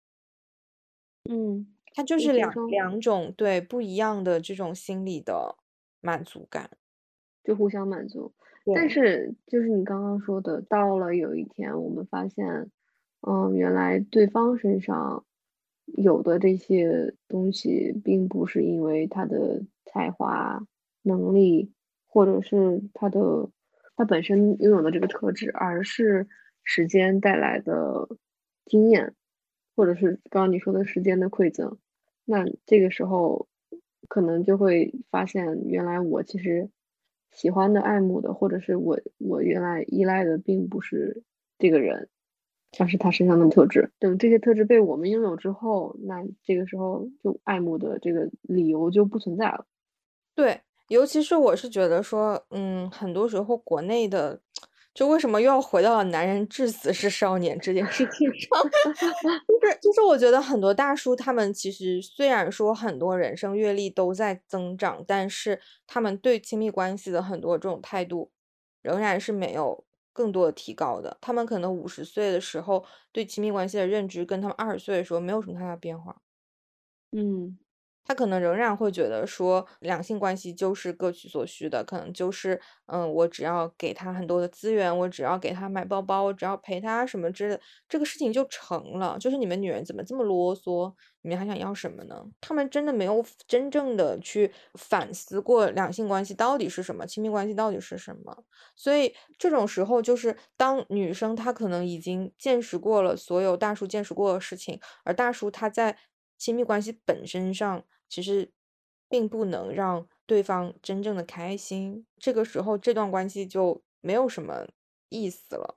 [1.31, 1.75] 嗯。
[1.97, 5.57] 他就是两两种对不一样的这种心理的
[6.05, 6.71] 满足感，
[7.43, 8.33] 就互相满足。
[8.75, 12.71] 但是就是你刚刚说的，到了有一天我们发现，
[13.27, 15.25] 嗯，原来对方身上
[15.87, 20.67] 有的这些东西，并不是因为他的才华、
[21.03, 21.73] 能力，
[22.07, 23.51] 或者是他的
[23.97, 26.29] 他本身拥有的这个特质，而是
[26.63, 28.09] 时间带来的
[28.67, 29.15] 经验，
[29.77, 31.79] 或者是刚刚你说的时间的馈赠。
[32.25, 33.49] 那这个时候，
[34.09, 36.71] 可能就会发现，原来我其实
[37.31, 41.23] 喜欢的、爱慕的，或者是我我原来依赖的，并不是
[41.59, 42.09] 这个人，
[42.79, 43.91] 而是他身上的特质。
[43.99, 49.67] 等这些特质被我们拥有之后，那这个时候就爱慕的这个理由就不存在了。
[50.35, 54.41] 对，尤其是我是觉得说，嗯，很多时候国内的
[54.95, 58.51] 就为什么又要回到了男人至死是少年这件事情上？
[59.51, 68.31] 就 是就是，我觉得很多大叔他们其实虽然说很多人生阅历都在增长，但是他们对亲密关系的很多这种态度
[68.83, 71.19] 仍然是没有更多的提高的。
[71.21, 76.17] 他们可能五十岁的时候对亲密关系的认知跟他们二十岁的时候没有什么太大变化。
[77.13, 77.59] 嗯。
[78.05, 89.17] 他可能仍然会觉得说，两性关系就是各取所需的，可能就是，嗯，我只要给他很多的资源，我只要给他买包包，我只要陪他什么之类的，这个事情就成了。
[89.19, 90.93] 就是你们女人怎么这么啰嗦？
[91.23, 92.23] 你们还想要什么呢？
[92.43, 98.45] 他们真的没有真正的去反思过两性关系到底是什么，亲密关系到底是什么。
[98.77, 105.97] 所以这种时候，就是当女生她可能已经见识过了所有大叔见识过的事情，而大叔他在
[106.45, 107.83] 亲密关系本身上。
[108.07, 108.51] 其实
[109.09, 114.67] 并不能让对方真正的开心，这个时候这段关系就没有什么
[115.09, 115.77] 意思了。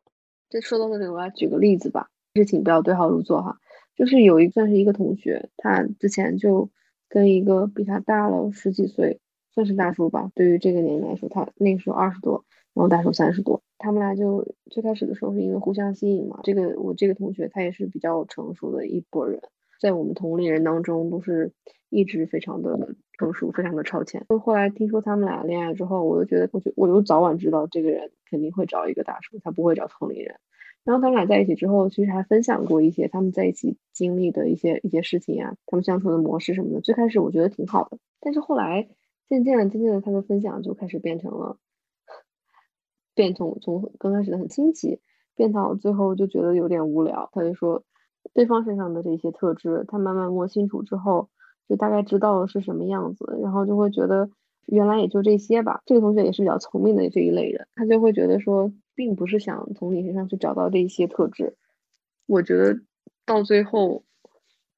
[0.50, 3.58] 这说到这里，我来举个例子吧，事情不要对号入座哈。
[3.96, 6.70] 就是有一算是一个同学，他之前就
[7.08, 9.22] 跟一个比他大了十几岁，
[9.56, 16.42] 算是大叔吧，对于这个年龄来说，他那个时候二十多，然后大叔三十多，他们俩就最开始的时候是因为互相吸引嘛。
[16.44, 19.42] 这个我这个同学他也是比较成熟的一拨人。
[19.80, 21.52] 在我们同龄人当中，都是
[21.90, 24.26] 一直非常的成熟，非常的超前。
[24.44, 30.36] 后来听说他们俩恋爱之后，我就觉得，我就我就早晚知道这个人肯定会找一个大叔，他不会找同龄人。
[30.84, 36.82] 然后他们俩在一起之后，其实还分享过一些他们在一起经历的一些一些事情呀，他们相处的模式什么的。
[36.82, 38.88] 最开始我觉得挺好的，但是后来
[39.28, 41.58] 渐渐的、渐渐的，他的分享就开始变成了，
[43.14, 45.00] 变从从刚开始的很新奇，
[45.36, 47.30] 变到最后就觉得有点无聊。
[47.34, 47.84] 他就说。
[48.34, 51.30] 对方身上的这些特质，他慢慢摸清楚之后，
[51.68, 54.30] 就大概知道了是什么样子，然后就会觉得
[54.68, 55.82] 原来也就这些吧。
[55.86, 61.56] 这个同学也是比较聪明的这一类人，他就会觉得说，并不是想从你身上去找到这些特质。
[62.26, 62.80] 我觉得
[63.26, 64.04] 到最后，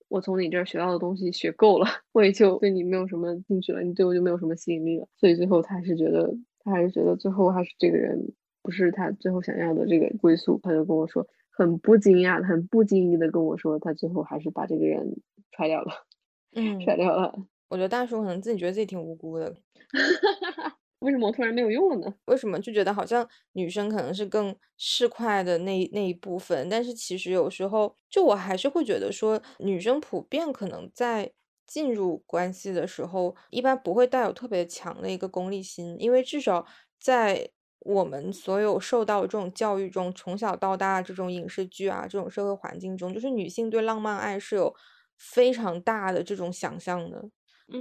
[0.08, 5.08] 我从你这儿学到的东西学够了，我也就对你没有什么兴趣了，你对我就没有什么吸引力了。
[5.18, 6.34] 所以最后他还是觉得，
[6.64, 10.60] 他还是觉得最后还是这个人不是他最后想要的这个归宿。
[10.64, 11.28] 他就跟我说。
[11.60, 15.92] 很不惊讶，很不经意的跟我说，他最后还是把这个人踹掉了。
[16.56, 17.36] 嗯，踹掉了。
[17.68, 19.56] 我觉得大叔可能自己觉得自己挺无辜的。
[21.00, 22.14] 为什么我突然没有用了呢？
[22.26, 26.68] 为什么就觉得好像女生可能是更市侩的那那一部分？
[26.70, 31.32] 但是其实有时候，就我还是会觉得说，女生普遍可能在
[31.68, 36.66] 进入关系的时候，一般不会带有特别强的一个功利心，因为至少
[37.00, 37.52] 在。
[37.82, 44.76] 我们所有受到这种教育中，从小到大这种影视剧啊，这种社会环境中，就是女性对浪漫爱是有
[45.18, 47.24] 非常大的这种想象的。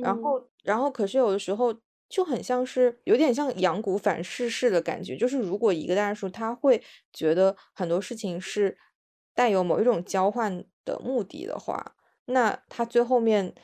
[0.00, 1.74] 然后，然后可是有的时候
[2.08, 6.82] 就很像是有点像阳谷反噬式的感觉，就是如果一个大叔他会
[7.12, 8.78] 觉得很多事情是
[9.34, 11.94] 带有某一种交换的目的的话，
[12.26, 13.54] 那他最后面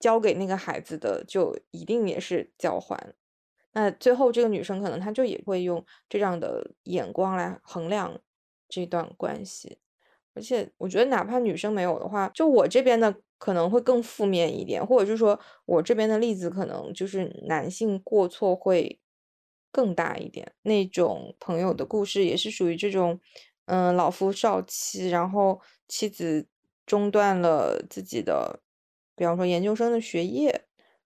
[0.00, 3.14] 交给那个孩子的就一定也是交换。
[3.74, 8.18] 那最后这个女生可能她就也会用这样的眼光来衡量
[8.68, 9.78] 这段关系，
[10.34, 19.00] 而且我觉得哪怕女生没有的话，就我这边的可能会更负面一点，或者是说我这边的例子可能就是男性过错会
[19.72, 20.52] 更大一点。
[20.62, 23.20] 那种朋友的故事也是属于这种，
[23.66, 26.46] 嗯，老夫少妻，然后妻子
[26.86, 28.60] 中断了自己的，
[29.16, 30.64] 比方说研究生的学业。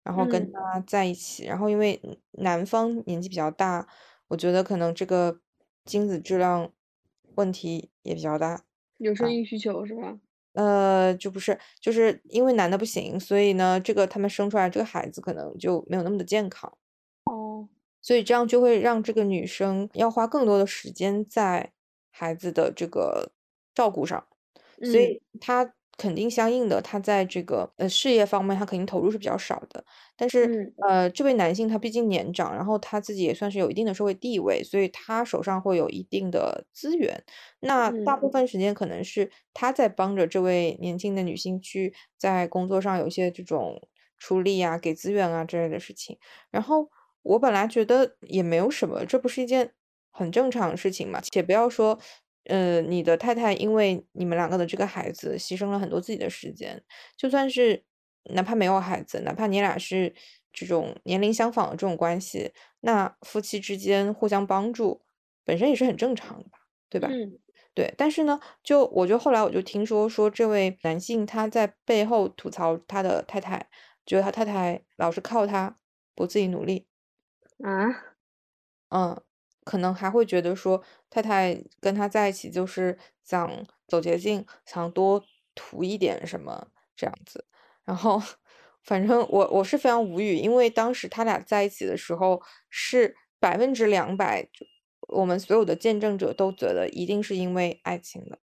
[0.09, 2.01] 然后跟他在一起，然后因为
[2.39, 3.87] 男方年纪比较大，
[4.29, 5.39] 我觉得可能这个
[5.85, 6.73] 精子质量
[7.35, 8.65] 问题也比较大，
[8.97, 10.19] 有生育需求是吧？
[10.55, 16.73] 呃，就不是，就是因为男的不行，所以呢，这个他们生出来这个孩子可能就没有那么的健康。
[17.25, 17.69] 哦，
[18.01, 21.71] 所以这样就会让这个女生要花更多的时间在
[22.11, 23.31] 孩子的这个
[23.75, 24.27] 照顾上，
[24.83, 25.75] 所以她。
[25.99, 29.85] 肯定相应的，他在这个呃事业方面，他肯定投入是比较少的。
[30.17, 30.49] 但是
[30.89, 37.23] 呃，这位男性他毕竟年长，然后他自己也算是有一定的社会地位，所以他手上会有一定的资源。
[37.61, 43.83] 那大部分时间可能是他在帮着这位年轻的女性去在工作上有一些这种
[44.19, 46.17] 出力啊、给资源啊之类的事情。
[46.51, 46.89] 然后
[47.23, 49.73] 我本来觉得也没有什么，这不是一件
[50.13, 51.21] 很正常的事情嘛？
[51.21, 51.99] 且不要说。
[52.49, 56.83] 呃，你的太太因为你们两个的这个孩子牺牲了很多自己的时间，
[57.17, 57.85] 就算是
[58.35, 60.15] 哪怕没有孩子，哪怕你俩是
[60.53, 65.03] 这种年龄相仿的这种关系，那夫妻之间互相帮助
[65.45, 66.59] 本身也是很正常的吧，
[66.91, 67.15] 对吧？
[67.15, 67.39] 嗯，
[67.75, 67.93] 对。
[67.99, 73.69] 但是呢，就我觉得后来我就听说说这位男性他在背后吐槽他的太太，
[74.07, 75.79] 觉得他太太老是靠他
[76.15, 76.87] 不自己努力
[77.65, 78.15] 啊，
[78.91, 79.21] 嗯。
[79.69, 85.23] 可能还会觉得说太太跟他在一起就是想走捷径，想多
[85.55, 87.45] 图一点什么这样子。
[87.85, 88.19] 然后，
[88.83, 92.41] 反正我我是非常无语，因为当时他俩在一起的时候
[92.71, 94.49] 是百分之两百，
[95.09, 98.39] 我们所有的见证者都觉得一定是因为爱情的。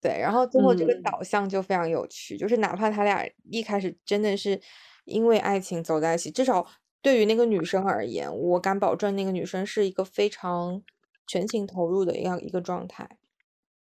[0.00, 4.60] 对，然后最后这个嗯导向就非常有趣，就是哪怕他俩一开始真的是
[5.04, 6.64] 因为爱情走在一起，至少
[7.00, 10.82] 对于那个女生而言，我敢保证那个女生是一个非常
[11.26, 13.18] 全情投入的一样一个状态，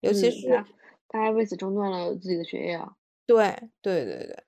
[0.01, 0.69] 尤其嗯，是他
[1.09, 2.97] 他还为此中断了自己的学业啊。
[3.27, 4.45] 对对对对，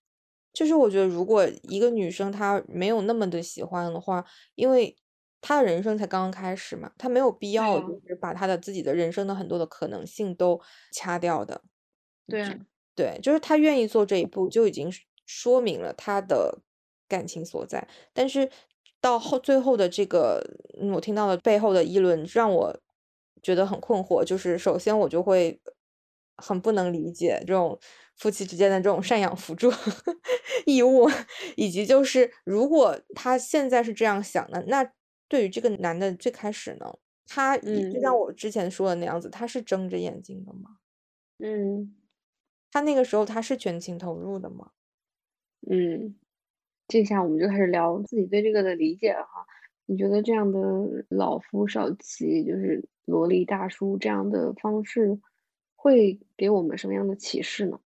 [0.52, 4.96] 就是我觉得如果一个女生她没有那么的喜欢的话，因为
[5.40, 10.60] 她的人生才刚刚开始嘛，她没有必对要啊就是把她的自己的人生的很多的可能性都
[10.92, 11.62] 掐掉的。
[12.26, 12.58] 对啊，
[12.94, 16.60] 对，就是她愿意做这一步，就已经是说明了她的
[17.09, 17.86] 感情所在。
[18.12, 18.50] 但是
[19.00, 20.42] 到后最后的这个，
[20.80, 22.76] 嗯我听到的背后的议论，让我
[23.42, 24.24] 觉得很困惑。
[24.24, 25.61] 就是首先我就会
[26.36, 27.78] 很不能理解这种
[28.16, 29.70] 夫妻之间的这种赡养辅助
[30.66, 31.09] 义务，
[31.57, 34.92] 以及就是如果他现在是这样想的，那
[35.28, 36.86] 对于这个男的最开始呢，
[37.26, 40.78] 他以就嗯像我之前说的那样子，他是睁着眼睛的吗？
[41.40, 41.94] 嗯
[42.72, 44.70] 他那个时候他是全情投入的吗？
[45.62, 46.14] 嗯，
[46.89, 49.47] 这下我们就开始聊自己对这个的理解了哈。
[49.87, 50.59] 你觉得这样的
[51.09, 55.18] 老夫少妻，就是萝莉大叔这样的方式，
[55.74, 57.78] 会给我们什么样的启示呢？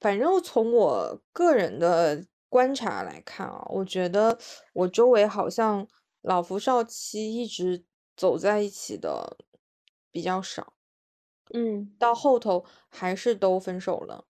[0.00, 4.38] 反正从我个人的观察来看啊，我觉得
[4.72, 5.86] 我周围好像
[6.22, 7.84] 老夫少妻一直
[8.16, 9.36] 走在一起的
[10.10, 10.74] 比较少，
[11.54, 14.26] 嗯到后头还是都分手了。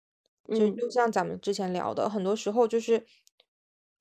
[0.54, 3.06] 就嗯就像咱们之前聊的，很多时候就是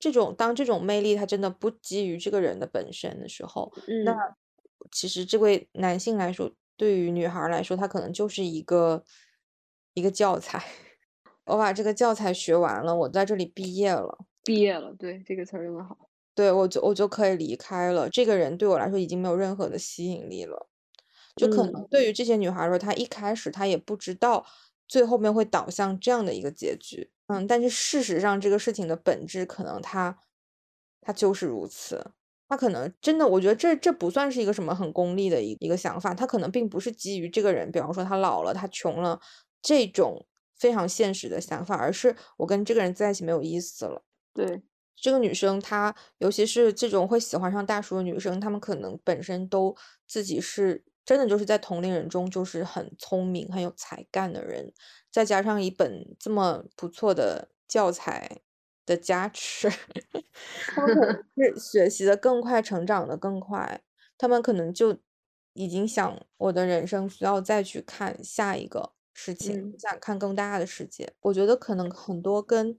[0.01, 3.71] 这种当这种魅力它真的不基于这个人的本身的时候，
[4.01, 4.35] 那嗯
[4.91, 9.03] 其实这位男性来说，对于女孩儿来说，他可能就是一个
[9.93, 10.61] 一个教材。
[11.45, 16.09] 我把这个教材学完了，我在这里毕业了，毕业了，对，这个词儿用的好。
[16.35, 18.09] 对，我就我就可以离开了。
[18.09, 20.67] 这个人对我来说已经没有任何的吸引力了。
[21.35, 24.45] 就可能嗯对于这些女孩儿来说，她一开始她也不知道
[24.87, 27.11] 最后面会导向这样的一个结局。
[27.31, 30.17] 嗯，但是事实上这个事情的本质可能它
[31.01, 32.11] 它就是如此。
[32.49, 39.17] 他可能真的，我觉得这这不算是一个什么很功利的一一个想法，他可能并不是基于这个人，比方说他老了，他穷了
[39.61, 40.25] 这种
[40.59, 44.03] 非常现实的想法，而是我跟这个人在一起没有意思了。
[44.33, 44.61] 对，
[44.97, 49.73] 这个女生她，尤其是这种会喜欢上大叔的女生，她们可能本身都
[50.05, 54.73] 自己是真的就是在同龄人中就是很聪明、很有才干的人，
[55.11, 58.41] 再加上一本这么不错的教材
[58.85, 59.69] 的加持，
[60.75, 61.05] 他们可
[61.35, 63.81] 能是学习的更快，成长的更快，
[64.17, 64.97] 他们可能就
[65.53, 71.13] 已经想我的人生需要再去看下一个事情，嗯想看更大的世界。
[71.21, 72.75] 我觉得可能很多跟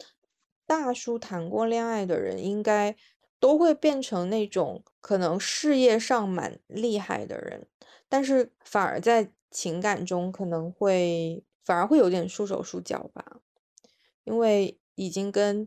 [0.67, 2.97] 大叔谈过恋爱的人，应该
[3.39, 7.67] 都会变成那种可能事业上蛮厉害的人，
[8.09, 13.41] 但是反而在情感中可能会反而会有点束手束脚吧，
[14.25, 15.67] 因为已经跟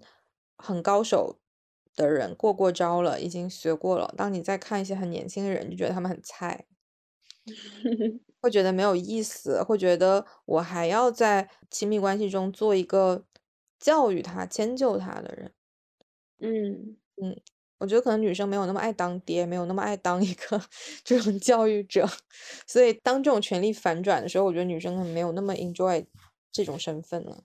[0.58, 1.40] 很高手
[1.96, 4.14] 的人过过招了，已经学过了。
[4.18, 6.68] 当你再看一些很年轻的人，就觉得他们很菜。
[8.42, 13.26] 会觉得没有意思，会觉得我还要在亲密关系中做一个
[13.80, 15.54] 教育他、迁就他的人。
[17.18, 17.36] 嗯
[17.80, 20.62] 我觉得可能女生没有那么爱当爹，没有那么爱当一个
[21.04, 22.08] 这种教育者，
[22.68, 26.06] 所以当这种权力反转的时候，我觉得女生可能没有那么 enjoy
[26.52, 27.44] 这种身份了。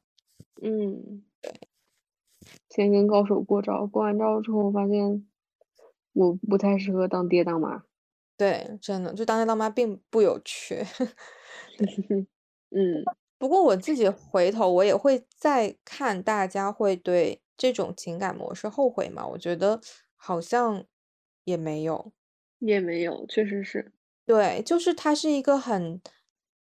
[0.62, 1.61] 嗯，对
[2.70, 5.26] 先跟高手过招，过完招之后发现
[6.12, 7.83] 我不太适合当爹当妈。
[8.41, 10.83] 对，真的，就当爹当妈并不有趣。
[12.70, 19.26] 嗯不过我自己回头我也会再看大家会对这种情感模式后悔吗？
[19.26, 19.81] 我觉得
[20.20, 20.84] 好像
[21.44, 22.12] 也没有。
[22.60, 23.92] 也没有，确实是。
[24.28, 26.00] 对，就是它是一个很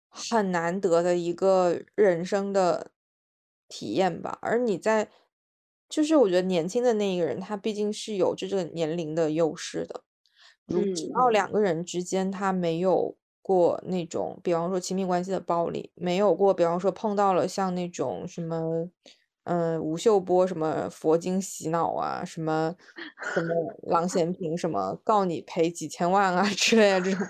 [0.09, 2.91] 很难得的一个人生的
[3.69, 4.39] 体验吧。
[4.43, 5.09] 而你在，
[5.89, 10.03] 就是我觉得年轻的那一个人，他毕竟是有这个年龄的优势的。
[10.67, 18.91] 如只要嗯两个人之间他没有过那种，比方说亲密关系的暴力，没有过，比方说碰到了像那种什么，
[19.47, 22.75] 嗯，吴秀波什么佛经洗脑啊，什么
[23.33, 23.55] 什么
[23.91, 27.27] 郎咸平什么告你赔几千万啊之类的这种，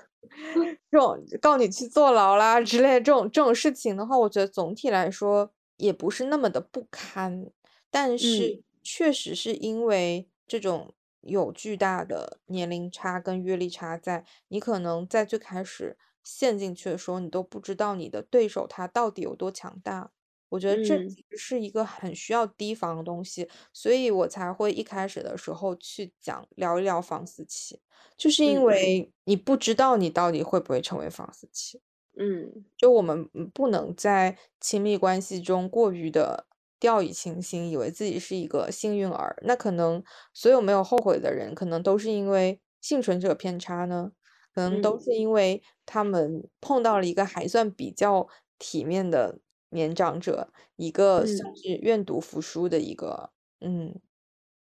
[0.90, 7.46] 这种告你去坐牢啦之类的这种这种事情的话，我觉得总体来说也不是那么的不堪，
[7.90, 20.12] 但是嗯确实是因为这种有巨大的年龄差跟阅历差在，你可能在最开始陷进去的时候，你都不知道你的对手他到底有多强大。
[20.56, 21.16] 我觉得这嗯。
[21.36, 27.80] 是一个很需要提防的东西，所以我才会一开始的时候去讲聊一聊房思琪，
[28.16, 28.64] 就是因嗯。
[28.64, 31.80] 为你不知道你到底会不会成为房思琪。
[32.14, 32.66] 嗯。
[32.78, 36.46] 就我们嗯不能在亲密关系中过于的
[36.78, 39.36] 掉以轻心，以为自己是一个幸运儿。
[39.44, 40.02] 那可能
[40.34, 44.12] 所有没有后悔的人，可能都是因为幸存者偏差呢，
[44.54, 45.00] 可能都嗯。
[45.00, 48.28] 是因为他们碰到了一个还算比较
[48.58, 49.38] 体面的
[49.70, 53.94] 年长者，一个算嗯，是愿赌服输的一个，嗯，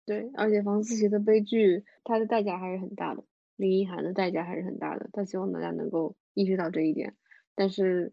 [0.09, 3.24] 对，而且房思琪的悲剧，它的代价还是很大的，
[3.57, 5.09] 林奕涵的代价还是很大的。
[5.12, 7.16] 他希望大家能够意识到这一点，
[7.55, 8.12] 但是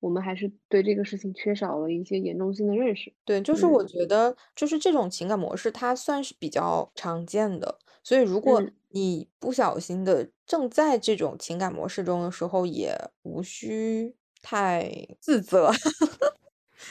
[0.00, 3.14] 我们还是对这个事情缺少了一些严重性的认识。
[3.26, 7.78] 对，就是我嗯觉得，就是这种情感模式，它算是比较常见的。
[8.02, 12.92] 所以，如果嗯，你不小心的正在这种情感模式中的时候，也
[13.22, 15.70] 无需太自责。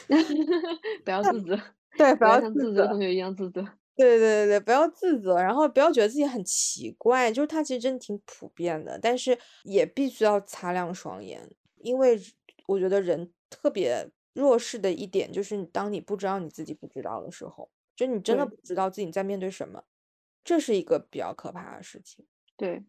[1.05, 1.57] 不要 自责，
[1.97, 2.49] 对，不不要要自责。
[2.49, 3.65] 像自责同学一样自责。
[3.95, 12.19] 对对对对，不要自责，然后不要觉得自己很奇怪，就是它其实真的挺普遍的，但是也必须要擦亮双眼，因为
[12.67, 19.83] 我觉得人特别弱势的一点就是你当你不知道你自己不知道的时候，就你真的不知道自己在面对什么，
[20.43, 22.25] 这是一个比较可怕的事情。
[22.57, 22.83] 对，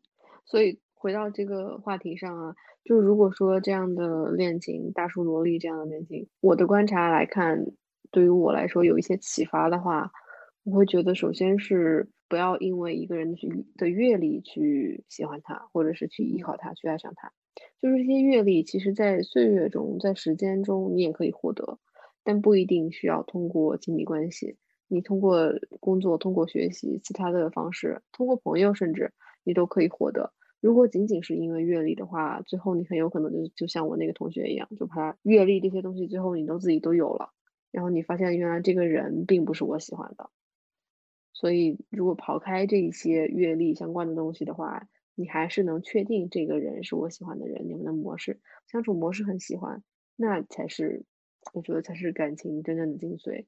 [0.44, 2.54] 所以回到这个话题上啊，
[2.84, 7.66] 就如果说这样的恋情，大叔萝莉这样的恋情，我的观察来看，
[8.10, 10.10] 对于我来说有一些启发的话，
[10.64, 17.30] 我会觉得首先是不要因为一个人去的阅历去喜欢他，或者是去依靠他，去爱上他。
[17.78, 21.78] 就是这些阅历，其实在岁月中，在时间中，你也可以获得，
[22.24, 24.56] 但不一定需要通过亲密关系。
[24.88, 29.12] 你通过工作、通过学习其他的方式，通过朋友，甚至
[29.44, 30.32] 你都可以获得。
[30.60, 37.30] 如果仅仅是因为阅历的话，最后你很有可能就就像我那个同学一样，就怕阅历这些东西最后你都自己都有了，
[37.70, 40.30] 然后你发现原来这个人并不是我喜欢的。
[41.32, 49.82] 所以，如果刨开这一些阅历相关的东西的话，你还是能确定这个人是我喜欢的人，你们的模式相处模式很喜欢，
[50.16, 51.04] 那才是
[51.54, 53.46] 我觉得才是感情真正的精髓。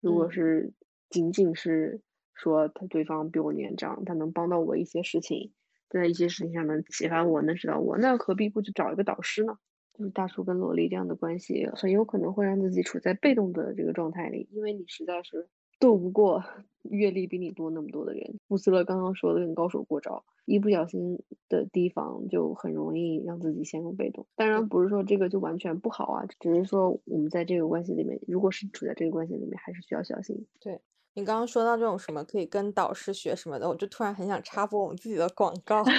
[0.00, 0.72] 如果嗯是
[1.10, 2.00] 仅仅是
[2.34, 5.52] 说他对方比我年长，他能帮到我一些事情，
[5.88, 9.58] 在一些事情上能启发我，能指导我，那何必不去找一个导师呢？
[9.94, 15.48] 就是大叔跟萝莉这样的关系，很有可能会让自己处在被动的这个状态里，因为你实在是
[15.80, 16.44] 斗不过
[16.82, 18.38] 阅历比你多那么多的人。
[18.46, 21.18] 穆斯勒刚刚说的跟高手过招，一不小心
[21.48, 24.26] 的提防就很容易让自己陷入被动。
[24.36, 30.46] 当然不是说这个就完全不好啊，只是说我们在这个关系里面，如果是处在这个关系里面，还是需要小心。
[30.60, 30.80] 对，
[31.18, 35.82] 你刚刚说到这种什么可以跟导师学什么的，我就突然很想插播我们自己的广告。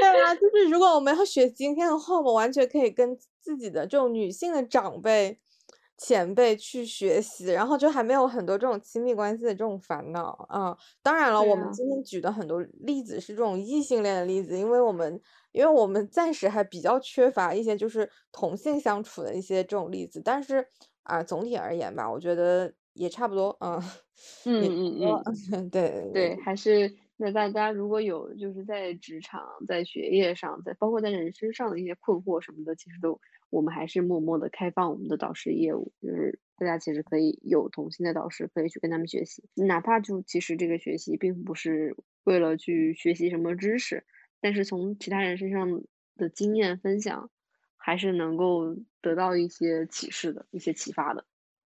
[0.00, 5.40] 对啊，就是如果我们要学今天的话，我们完全可以跟自己的这种女性的长辈、
[5.96, 10.76] 前辈去学习，然后就还没有很多这种亲密关系的这种烦恼啊。
[11.02, 15.18] 当然了，啊，我们今天举的很多例子是这种异性恋的例子，因为我们
[15.52, 20.66] 因为我们暂时还比较缺乏一些就是同性相处的一些这种例子，但是
[21.04, 23.80] 啊，总体而言吧，我觉得也差不多，嗯，
[24.58, 24.70] 嗯
[25.00, 25.24] 嗯，嗯。
[25.70, 33.20] 对对对，还是那大家如果有就是在职场、在学业上，在包括在人生上的一些困惑什么的，其实都
[33.50, 44.04] 我们还是默默的开放我们的导师业务，就是大家其实可以有同性的导师，可以去跟他们学习，哪怕就其实这个学习并不是为了去学习什么知识，
[44.40, 45.82] 但是从其他人身上
[46.16, 47.30] 的经验分享，
[47.76, 51.24] 还是能够得到一些启示的、一些启发的。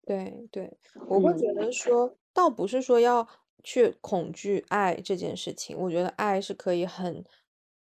[0.07, 0.79] 对对，
[1.09, 3.27] 我会觉嗯，得说，倒不是说要
[3.65, 7.25] 去恐惧爱这件事情，我觉得爱是可以很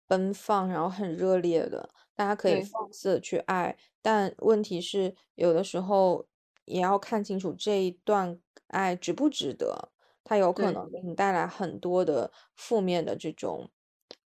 [0.07, 2.72] 奔放，然后很热烈的，大家可以对。
[2.72, 6.28] 放肆的去爱，但问题是，有的时候
[6.66, 8.38] 也要看清楚这一段
[8.68, 9.93] 爱值不值得，
[10.26, 10.74] 它有可对。
[10.74, 10.91] 能。
[10.91, 13.70] 给你带来很多的负面的这种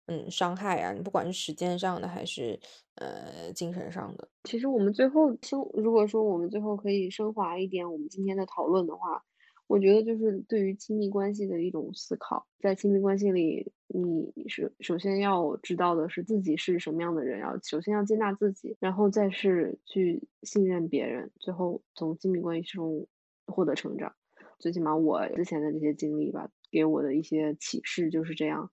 [0.06, 2.58] 嗯伤害啊，你不管是时间上的还是
[2.96, 4.28] 呃精神上的。
[4.44, 9.24] 其实我们最后升，如果说我们最后可以升华一点我们今天的讨论的话，
[9.68, 12.46] 我觉得就是对于亲密关系的一种思考。
[12.60, 23.08] 在亲密关系里，你首首先要知道的是自己是什么样的人，要首先要接纳自己，然后再是去信任别人，最后从亲密关系中
[23.48, 24.14] 获得成长。
[24.60, 28.72] 最起码我之前的这些经历吧，给我的一些启示就是这样。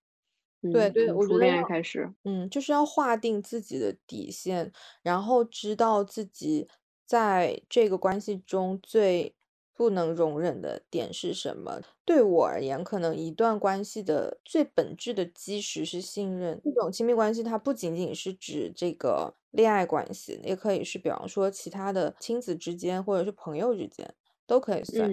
[0.63, 6.69] 嗯，对对，从恋爱我觉得要开始，嗯，就是要划定自己的底线，然后知道自己
[7.07, 9.35] 在这个关系中最
[9.75, 11.81] 不能容忍的点是什么？
[12.05, 16.61] 对我而言，可能一段关系的最本质的基石是信任。
[16.63, 24.15] 这种亲密关系，它不仅仅是指这个恋爱关系，也可以是比方说其他的亲子之间，或者是朋友之间，
[24.47, 25.11] 都可以算。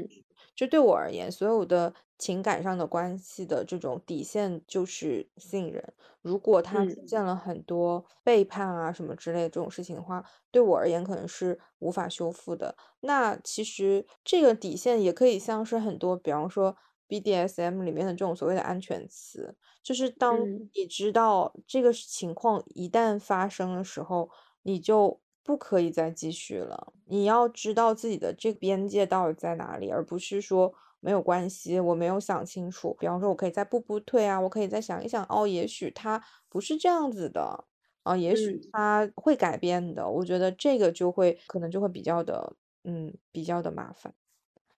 [0.55, 5.93] 就对我而言，所有的情感上的关系的这种底线就是信任。
[6.21, 12.75] 如果他出现了很多背叛啊什么之类的这种事情的话，对我而言可能是无法修复的。
[13.01, 16.75] 那其实这个底线也可以像是很多，比方说
[17.07, 20.37] BDSM 里面的这种所谓的安全词，就是当
[20.73, 24.29] 你知道这个情况一旦发生的时候，
[24.63, 25.19] 你就。
[25.47, 26.91] 不可以再继续了。
[27.05, 30.73] 你要知道自己的这个边界到底在哪里，而不是说
[31.07, 32.93] 没有关系，我没有想清楚。
[32.99, 37.63] 比方说，我可以再步步退啊，我可以再想一想，哦，也许他不是这样子的
[38.03, 40.09] 啊，也许他会改变的。
[40.09, 44.13] 我觉得这个就会可能就会比较的，嗯，比较的麻烦。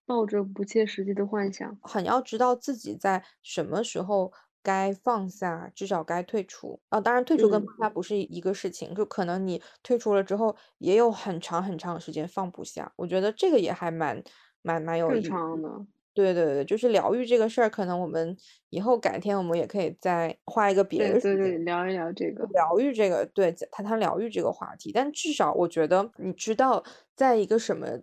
[0.06, 4.32] 抱着不切实际的幻想，很要知道自己在什么时候。
[4.62, 7.00] 该放下，至少该退出啊！
[7.00, 12.92] 当然，退出跟放下不是一个事情，就可能你退出了之后，也有很长很长的时间放不下。
[12.96, 14.22] 我觉得这个也还蛮
[14.60, 15.86] 蛮蛮有正常的。
[16.14, 18.36] 对对对，就是疗愈这个事儿，可能我们
[18.70, 24.90] 以后改天我们也可以再画一个别的对对聊一聊这个疗愈这个，对，谈谈疗愈这个话题。
[24.92, 26.82] 但至少我觉得，你知道，
[27.14, 28.00] 在一个什么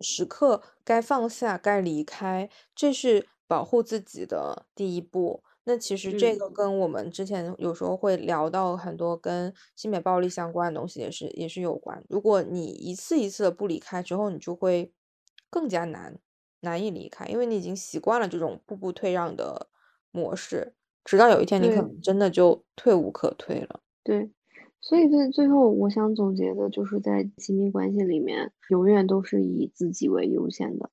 [0.00, 5.42] 时刻该放下、该离开，这是保护自己的第一步。
[5.66, 12.04] 那其实这个跟我们之前有时候会聊到很多跟性别暴力相关的东西，也是也是有关。
[12.08, 14.92] 如果你一次一次的不离开之后，你就会
[15.48, 16.18] 更加难
[16.64, 19.68] 难以离开，因为你已经习惯了这种步步退让的
[20.10, 23.80] 模式，直到有一天你可能真的就退无可退了。
[24.02, 24.30] 对，
[24.80, 30.90] 所以最最后我想总结的就是在亲密关系里面，永远都是以自己为优先的。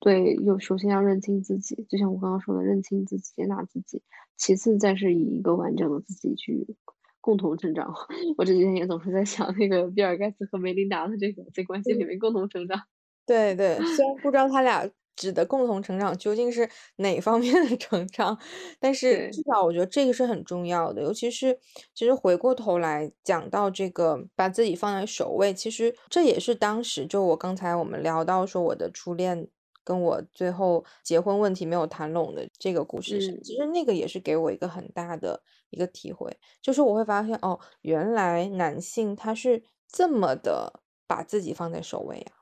[0.00, 4.02] 对，有首先要认清自己，就像我刚刚说的，认清自己，接纳自己，
[4.36, 6.76] 其次再是以一个完整的自己去
[7.20, 7.94] 共同成长。
[8.36, 12.80] 我这几天也总是在想那个比尔盖茨和梅琳达的这个在关系里面共同成长。
[13.26, 18.38] 对对，虽然不知道 他俩指的共同成长究竟是哪方面的成长，
[18.80, 21.02] 但是至少我觉得这个是很重要的。
[21.02, 21.58] 尤其是
[21.94, 29.48] 其实回过头来讲到这个把自己放在首位，其实这也是当时就我刚才我们聊到说我的初恋。
[29.84, 42.41] 跟我最后结婚问题没有谈拢的这个故事，其实那个也是给我一个很大的一个体会，就是我会发现哦，原来男性他是这么的把自己放在首位啊，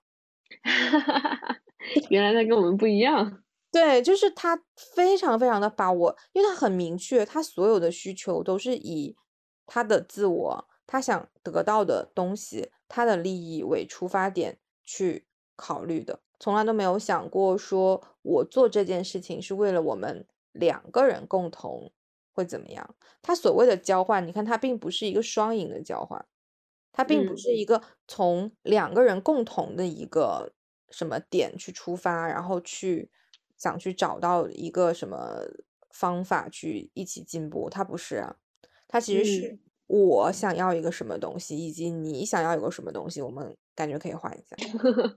[2.11, 3.42] 原来他跟我们不一样，
[3.72, 9.16] 对，就是他非常非常的把我，因为他很明确，他所有的需求都是以
[9.66, 15.26] 他的自我，他想得到的东西，他的利益为出发点去
[15.57, 16.20] 考虑的。
[16.38, 21.92] 从来都没有想过，说我做这件事情是为了我们两个人共同
[22.32, 22.94] 会怎么样？
[23.22, 26.24] 他所谓的交换，你看，他并不是一个双赢的交换，
[26.93, 30.53] 他并不是一个从两个人共同的一个
[30.91, 33.11] 什么点去出发，然后去
[33.57, 35.43] 想去找到一个什么
[35.91, 37.68] 方法去一起进步。
[37.70, 38.36] 它不是啊，
[38.88, 43.57] 他其实是我想要一个什么东西，以及你想要一个什么东西，我们。
[43.72, 44.55] 感觉可以换一下，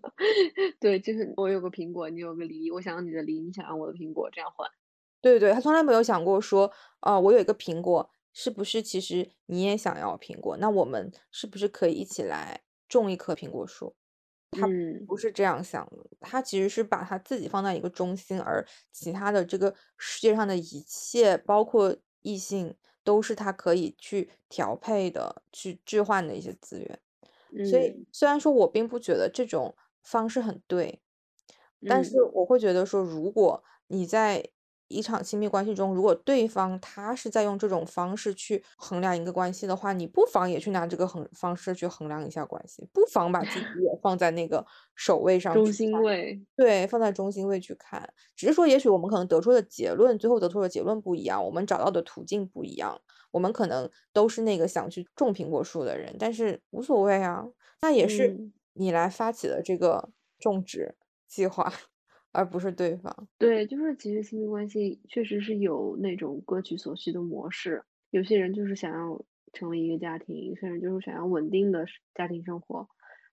[0.80, 4.66] 对，就是我有个苹果，你有个梨，我想要你的梨，你想要我的苹果，这样换。
[5.20, 6.72] 对对，他从来没有想过说，
[7.02, 10.58] 啊，我有一个苹果，是不是其实你也想要苹果？
[10.58, 13.96] 那我们是不是可以一起来种一棵苹果树？
[14.52, 14.68] 他
[15.08, 27.00] 不是这样想的，他其实是把他自己放在一个中心，而其他的这个世界上的一切，包括异性，都是他可以去调配的、去置换的一些资源。
[27.64, 31.02] 所以，虽然说我并不觉得这种方式很对，
[31.86, 34.50] 但是我会觉得说，如果你在
[34.94, 44.66] 一场亲密关系中，如果对方他是在用这种方式去衡量一个关系的话，你不妨也去拿这个衡方式去衡量一下关系，不妨把自己也 放在那个
[44.96, 48.08] 首位上，中心位，对，放在中心位去看。
[48.36, 53.00] 只是说，也许我们可能得出的结论，最后得出的结论不一样，我们找到的途径不一样。
[53.32, 57.44] 我们可能都是那个想去种苹果树的人，但是无所谓啊，
[57.82, 58.38] 那也是
[58.74, 60.94] 你来发起的这个种植
[61.28, 61.74] 计划，
[62.34, 63.28] 而不是对方。
[63.38, 67.84] 对，就是其实亲密关系确实是有那种各取所需的模式。
[68.10, 72.90] 有些人就是想要成为一个家庭，有些人就是想要稳定的家庭生活，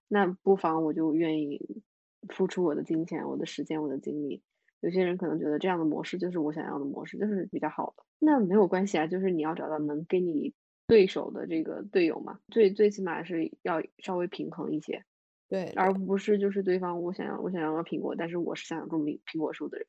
[0.06, 1.82] 那不妨我就愿意
[2.28, 4.42] 付出我的金钱、我的时间、我的精力。
[4.80, 8.04] 有些人可能觉得这样的模式就是我想要的模式，就是比较好的。
[8.18, 10.54] 那没有关系啊，就是你要找到能跟你
[10.86, 15.04] 对手的这个队友嘛，最最起码是要稍微平衡一些。
[15.50, 19.86] 对，而不是就是对方我想要我想要个苹果，但是我是想要种苹苹果树的人，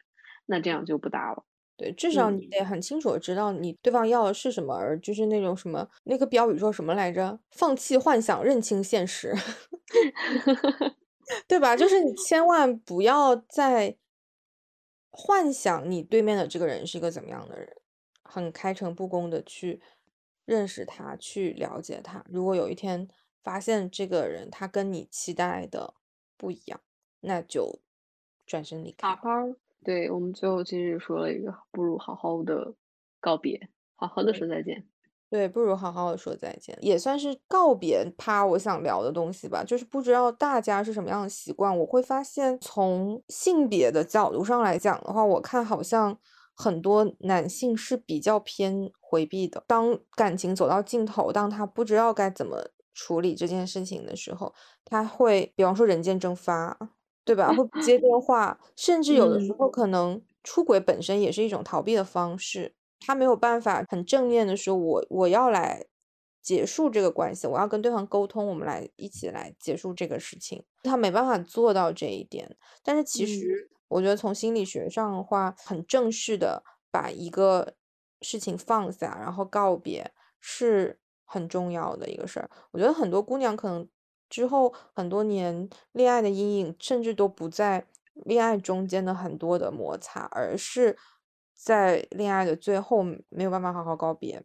[0.48, 1.46] 那这样就不搭了。
[1.78, 7.40] 对，至少你嗯得很清楚的知道你对方要的是什么，而就是那种什么那个标语说什么来着？
[7.52, 9.34] 放弃幻想，认清现实，
[11.48, 11.76] 对吧？
[11.78, 13.98] 就是你千万不要再
[15.12, 17.68] 幻想你对面的这个人是一个怎么样的人，
[18.24, 19.82] 很开诚布公的去
[20.46, 22.24] 认识他，去了解他。
[22.30, 23.08] 如果有一天
[23.44, 25.94] 发现这个人他跟你期待的
[26.38, 26.80] 不一样，
[27.22, 27.80] 那就
[28.46, 29.08] 转身离开。
[29.08, 32.74] 好好儿对，我们最后其实说了一个，不如好好的
[33.20, 34.88] 告别，好好的说再见。
[35.30, 39.64] 对，不如好好的说再见，也算是告别趴我想聊的东西吧。
[39.64, 46.18] 就是不知道大家是什么样的习惯，我会发现从性别的角度上来讲的话，我看好像
[46.54, 49.64] 很多男性是比较偏回避的。
[49.66, 54.54] 当感情走到尽头，当他不知道该怎么处理这件事情的时候，
[54.86, 56.78] 他会，比方说人间蒸发，
[57.24, 57.54] 对吧？
[57.54, 62.76] 会不接电话，甚至有的时嗯候可能出轨本身也是一种逃避的方式。
[63.00, 65.86] 他没有办法很正面的说，我我要来
[66.42, 70.64] 结束这个关系，我要跟对方沟通，我们来一起来结束这个事情。
[70.84, 77.74] 他没办法做到这一点，但是其嗯实我觉得从心理学上的话，很正式的把一个
[78.22, 81.00] 事情放下，然后告别，是
[81.32, 82.50] 很重要的一个事儿。
[82.72, 83.88] 我觉得很多姑娘可能
[84.30, 90.98] 之后很多年恋爱的阴影，甚至都不在恋爱中间的很多的摩擦，而是
[91.54, 94.44] 在恋爱的最后没有办法好好告别。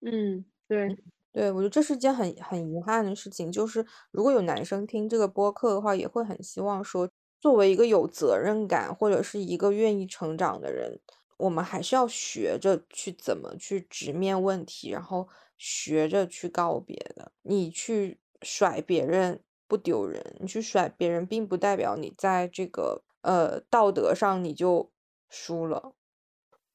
[0.00, 0.96] 嗯，对，
[1.32, 7.08] 对，我觉得这是件很很遗憾的事情，就是如果有男生听这个播客的话，也会很希望说，
[7.40, 11.00] 作为一个有责任感或者是一个愿意成长的人，
[11.36, 17.32] 我们还是要学着去怎么去直面问题，然后学着去告别的。
[17.42, 24.90] 你去甩别人不丢人，你去甩别人，并不代表你在这个呃道德上你就
[25.28, 25.92] 输了。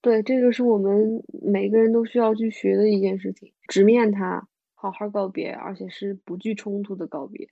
[0.02, 7.48] 对，这个是我们每个人都需要去学的一件事情，直面它，好好告别，而且是不惧冲突的告别。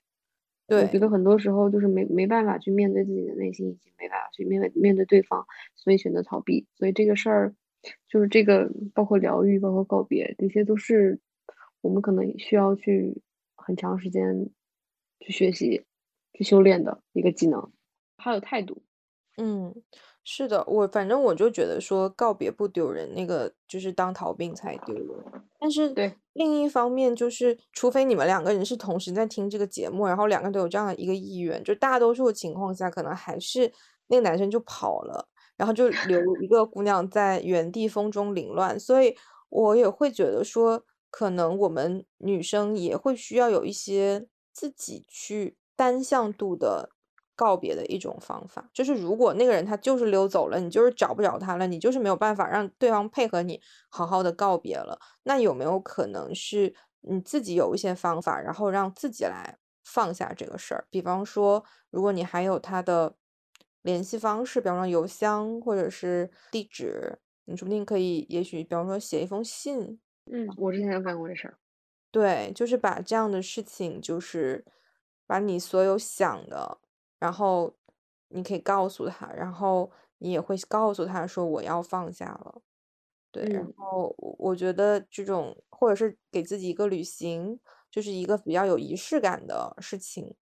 [0.67, 6.67] 我觉，得很多时候就是没没办法去面对自己的内心，以及没办法去面对面对对方，所以选择逃避。
[6.75, 7.55] 所以这个事儿，
[8.07, 11.19] 就是这个包括疗愈，包括告别，这些都是
[11.81, 13.21] 我们可能需要去
[13.55, 14.49] 很长时间
[15.19, 15.85] 去学习、
[16.33, 17.71] 去修炼的一个技能，
[18.17, 18.81] 还有态度。
[19.37, 19.73] 嗯，
[20.23, 25.07] 是的，我反正我就觉得说告别不丢人，那个就是当逃兵才丢人。
[25.57, 33.71] 但是对，另一方面，就是除非你们两个人是同时在听这个节目，然后两个人都有这样的一个意愿，就大多数的情况下，可能还是
[34.07, 35.29] 那个男生就跑了，
[35.61, 38.79] 然后就留一个姑娘在原地风中凌乱。
[38.79, 39.15] 所以
[39.49, 46.89] 我也会觉得说，可能我们女生也会需要有一些自己去单向度的
[47.35, 60.85] 告别的一种方法，就是如果那个人他就是溜走了，你就是找不着他了，你就是没有办法让对方配合你好好的告别了，那有没有可能是你自己有一些方法，然后让自己来放下这个事儿？
[60.89, 63.15] 比方说，如果你还有他的
[63.81, 71.57] 联系方式，比方说邮箱或者是地址，你说不定可以，也许比方说写一封信，嗯，我之前有干过这事儿。
[72.13, 74.65] 对，就是把这样的事情，就是
[75.25, 76.79] 把你所有想的，
[77.19, 77.73] 然后
[78.29, 82.61] 你可以告诉他，然后你也会告诉他说我要放下了。
[83.31, 87.59] 对，然嗯后我我觉得这种或者是给自己一个旅行，
[87.91, 90.33] 就是一个比较有仪式感的事情，然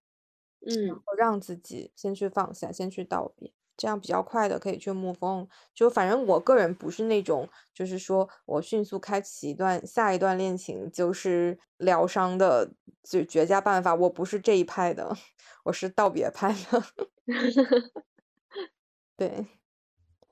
[0.65, 5.47] 嗯后让自己先去放下，先去道别，这样比较快的可以去 move on。
[5.73, 15.15] 就反正我个人不是那种，就是说我迅速开启一段下一段恋情就是疗伤的最绝佳办法，我不是这一派的，
[15.65, 16.83] 我是道别派的。
[19.17, 19.47] 对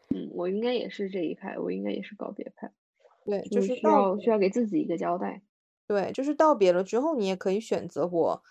[0.10, 2.72] 嗯，我应该也是这一派，我应该也是告别派，
[3.26, 4.30] 对，就就是需要需。
[4.30, 5.42] 要给自己一个交代。
[5.90, 8.44] 对，就是道别了之后，你也可以选择我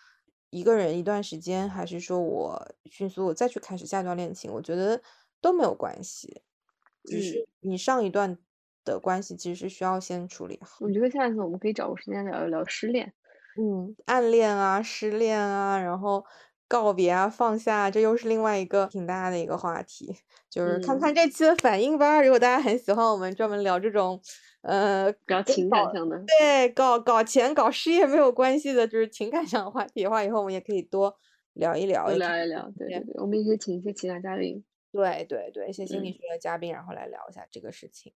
[0.57, 5.02] 一个人一段时间，还是说我迅速再去开始下一段恋情，我觉得
[5.42, 6.42] 都没有关系。
[7.04, 8.38] 只嗯，是你上一段
[8.84, 10.78] 的关系其实是需要先处理好。
[10.78, 13.12] 我觉得下一次我们可以找个时间聊一聊失恋。
[13.59, 16.24] 嗯，暗恋啊，失恋啊，然后
[16.68, 20.14] 告别啊，放下啊，这又是另外一个挺大的一个话题，
[20.50, 22.20] 就是看嗯，看这期的反应吧。
[22.22, 24.20] 如果大家很喜欢我们专门聊这种，
[24.62, 26.22] 呃，搞情感上的。
[26.38, 31.16] 对搞搞钱、搞事业没有关系的，就是情感上的话题的话，以后我们也可以多
[31.52, 34.64] 聊一聊，多聊一聊，对对对，我们也可以请一些其他嘉宾。
[34.92, 38.12] 对对对，一些心理嗯学的嘉宾，然后来聊一下这个事情。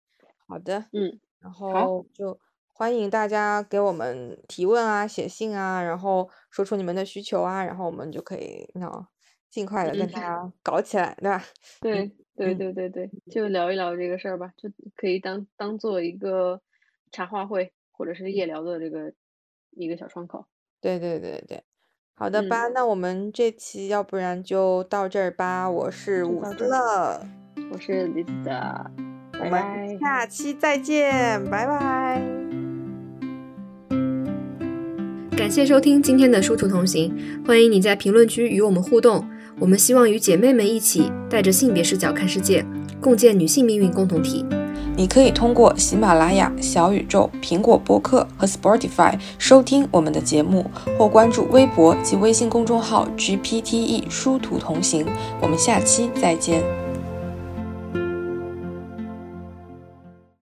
[0.47, 2.39] 好的，嗯，然，后就
[2.73, 9.07] 欢迎大家给我们提问啊，写信啊，然后说出你们的需求啊，然后我们就可以那
[9.49, 11.43] 尽快的跟大家搞起来，对吧？
[11.81, 12.11] 对
[12.45, 16.61] 对对对对，就聊一聊这个事儿吧，就可以当当做一个
[17.11, 19.11] 茶话会或者是夜聊的这个
[19.71, 20.45] 一个小窗口。
[20.79, 21.61] 对对对对，
[22.15, 25.69] 好的吧，那我们这期要不然就到这儿吧。
[25.69, 27.21] 我是伍斯乐，
[27.73, 28.85] 我是 Lisa，
[29.33, 32.21] 我们下期再见，拜拜。
[35.35, 39.29] 感谢收听今天的殊途同行，欢迎你在评论区与我们互动。
[39.60, 42.66] 我们希望与姐妹们一起带着性别视角看世界，
[43.01, 44.45] 共建女性命运共同体。
[44.95, 55.05] 你可以通过喜马拉雅、小宇宙、苹果播客和 Spotify 收听我们的节目，或关注微博及微信公众号 GPTE 殊途同行。
[55.41, 56.88] 我们下期再见。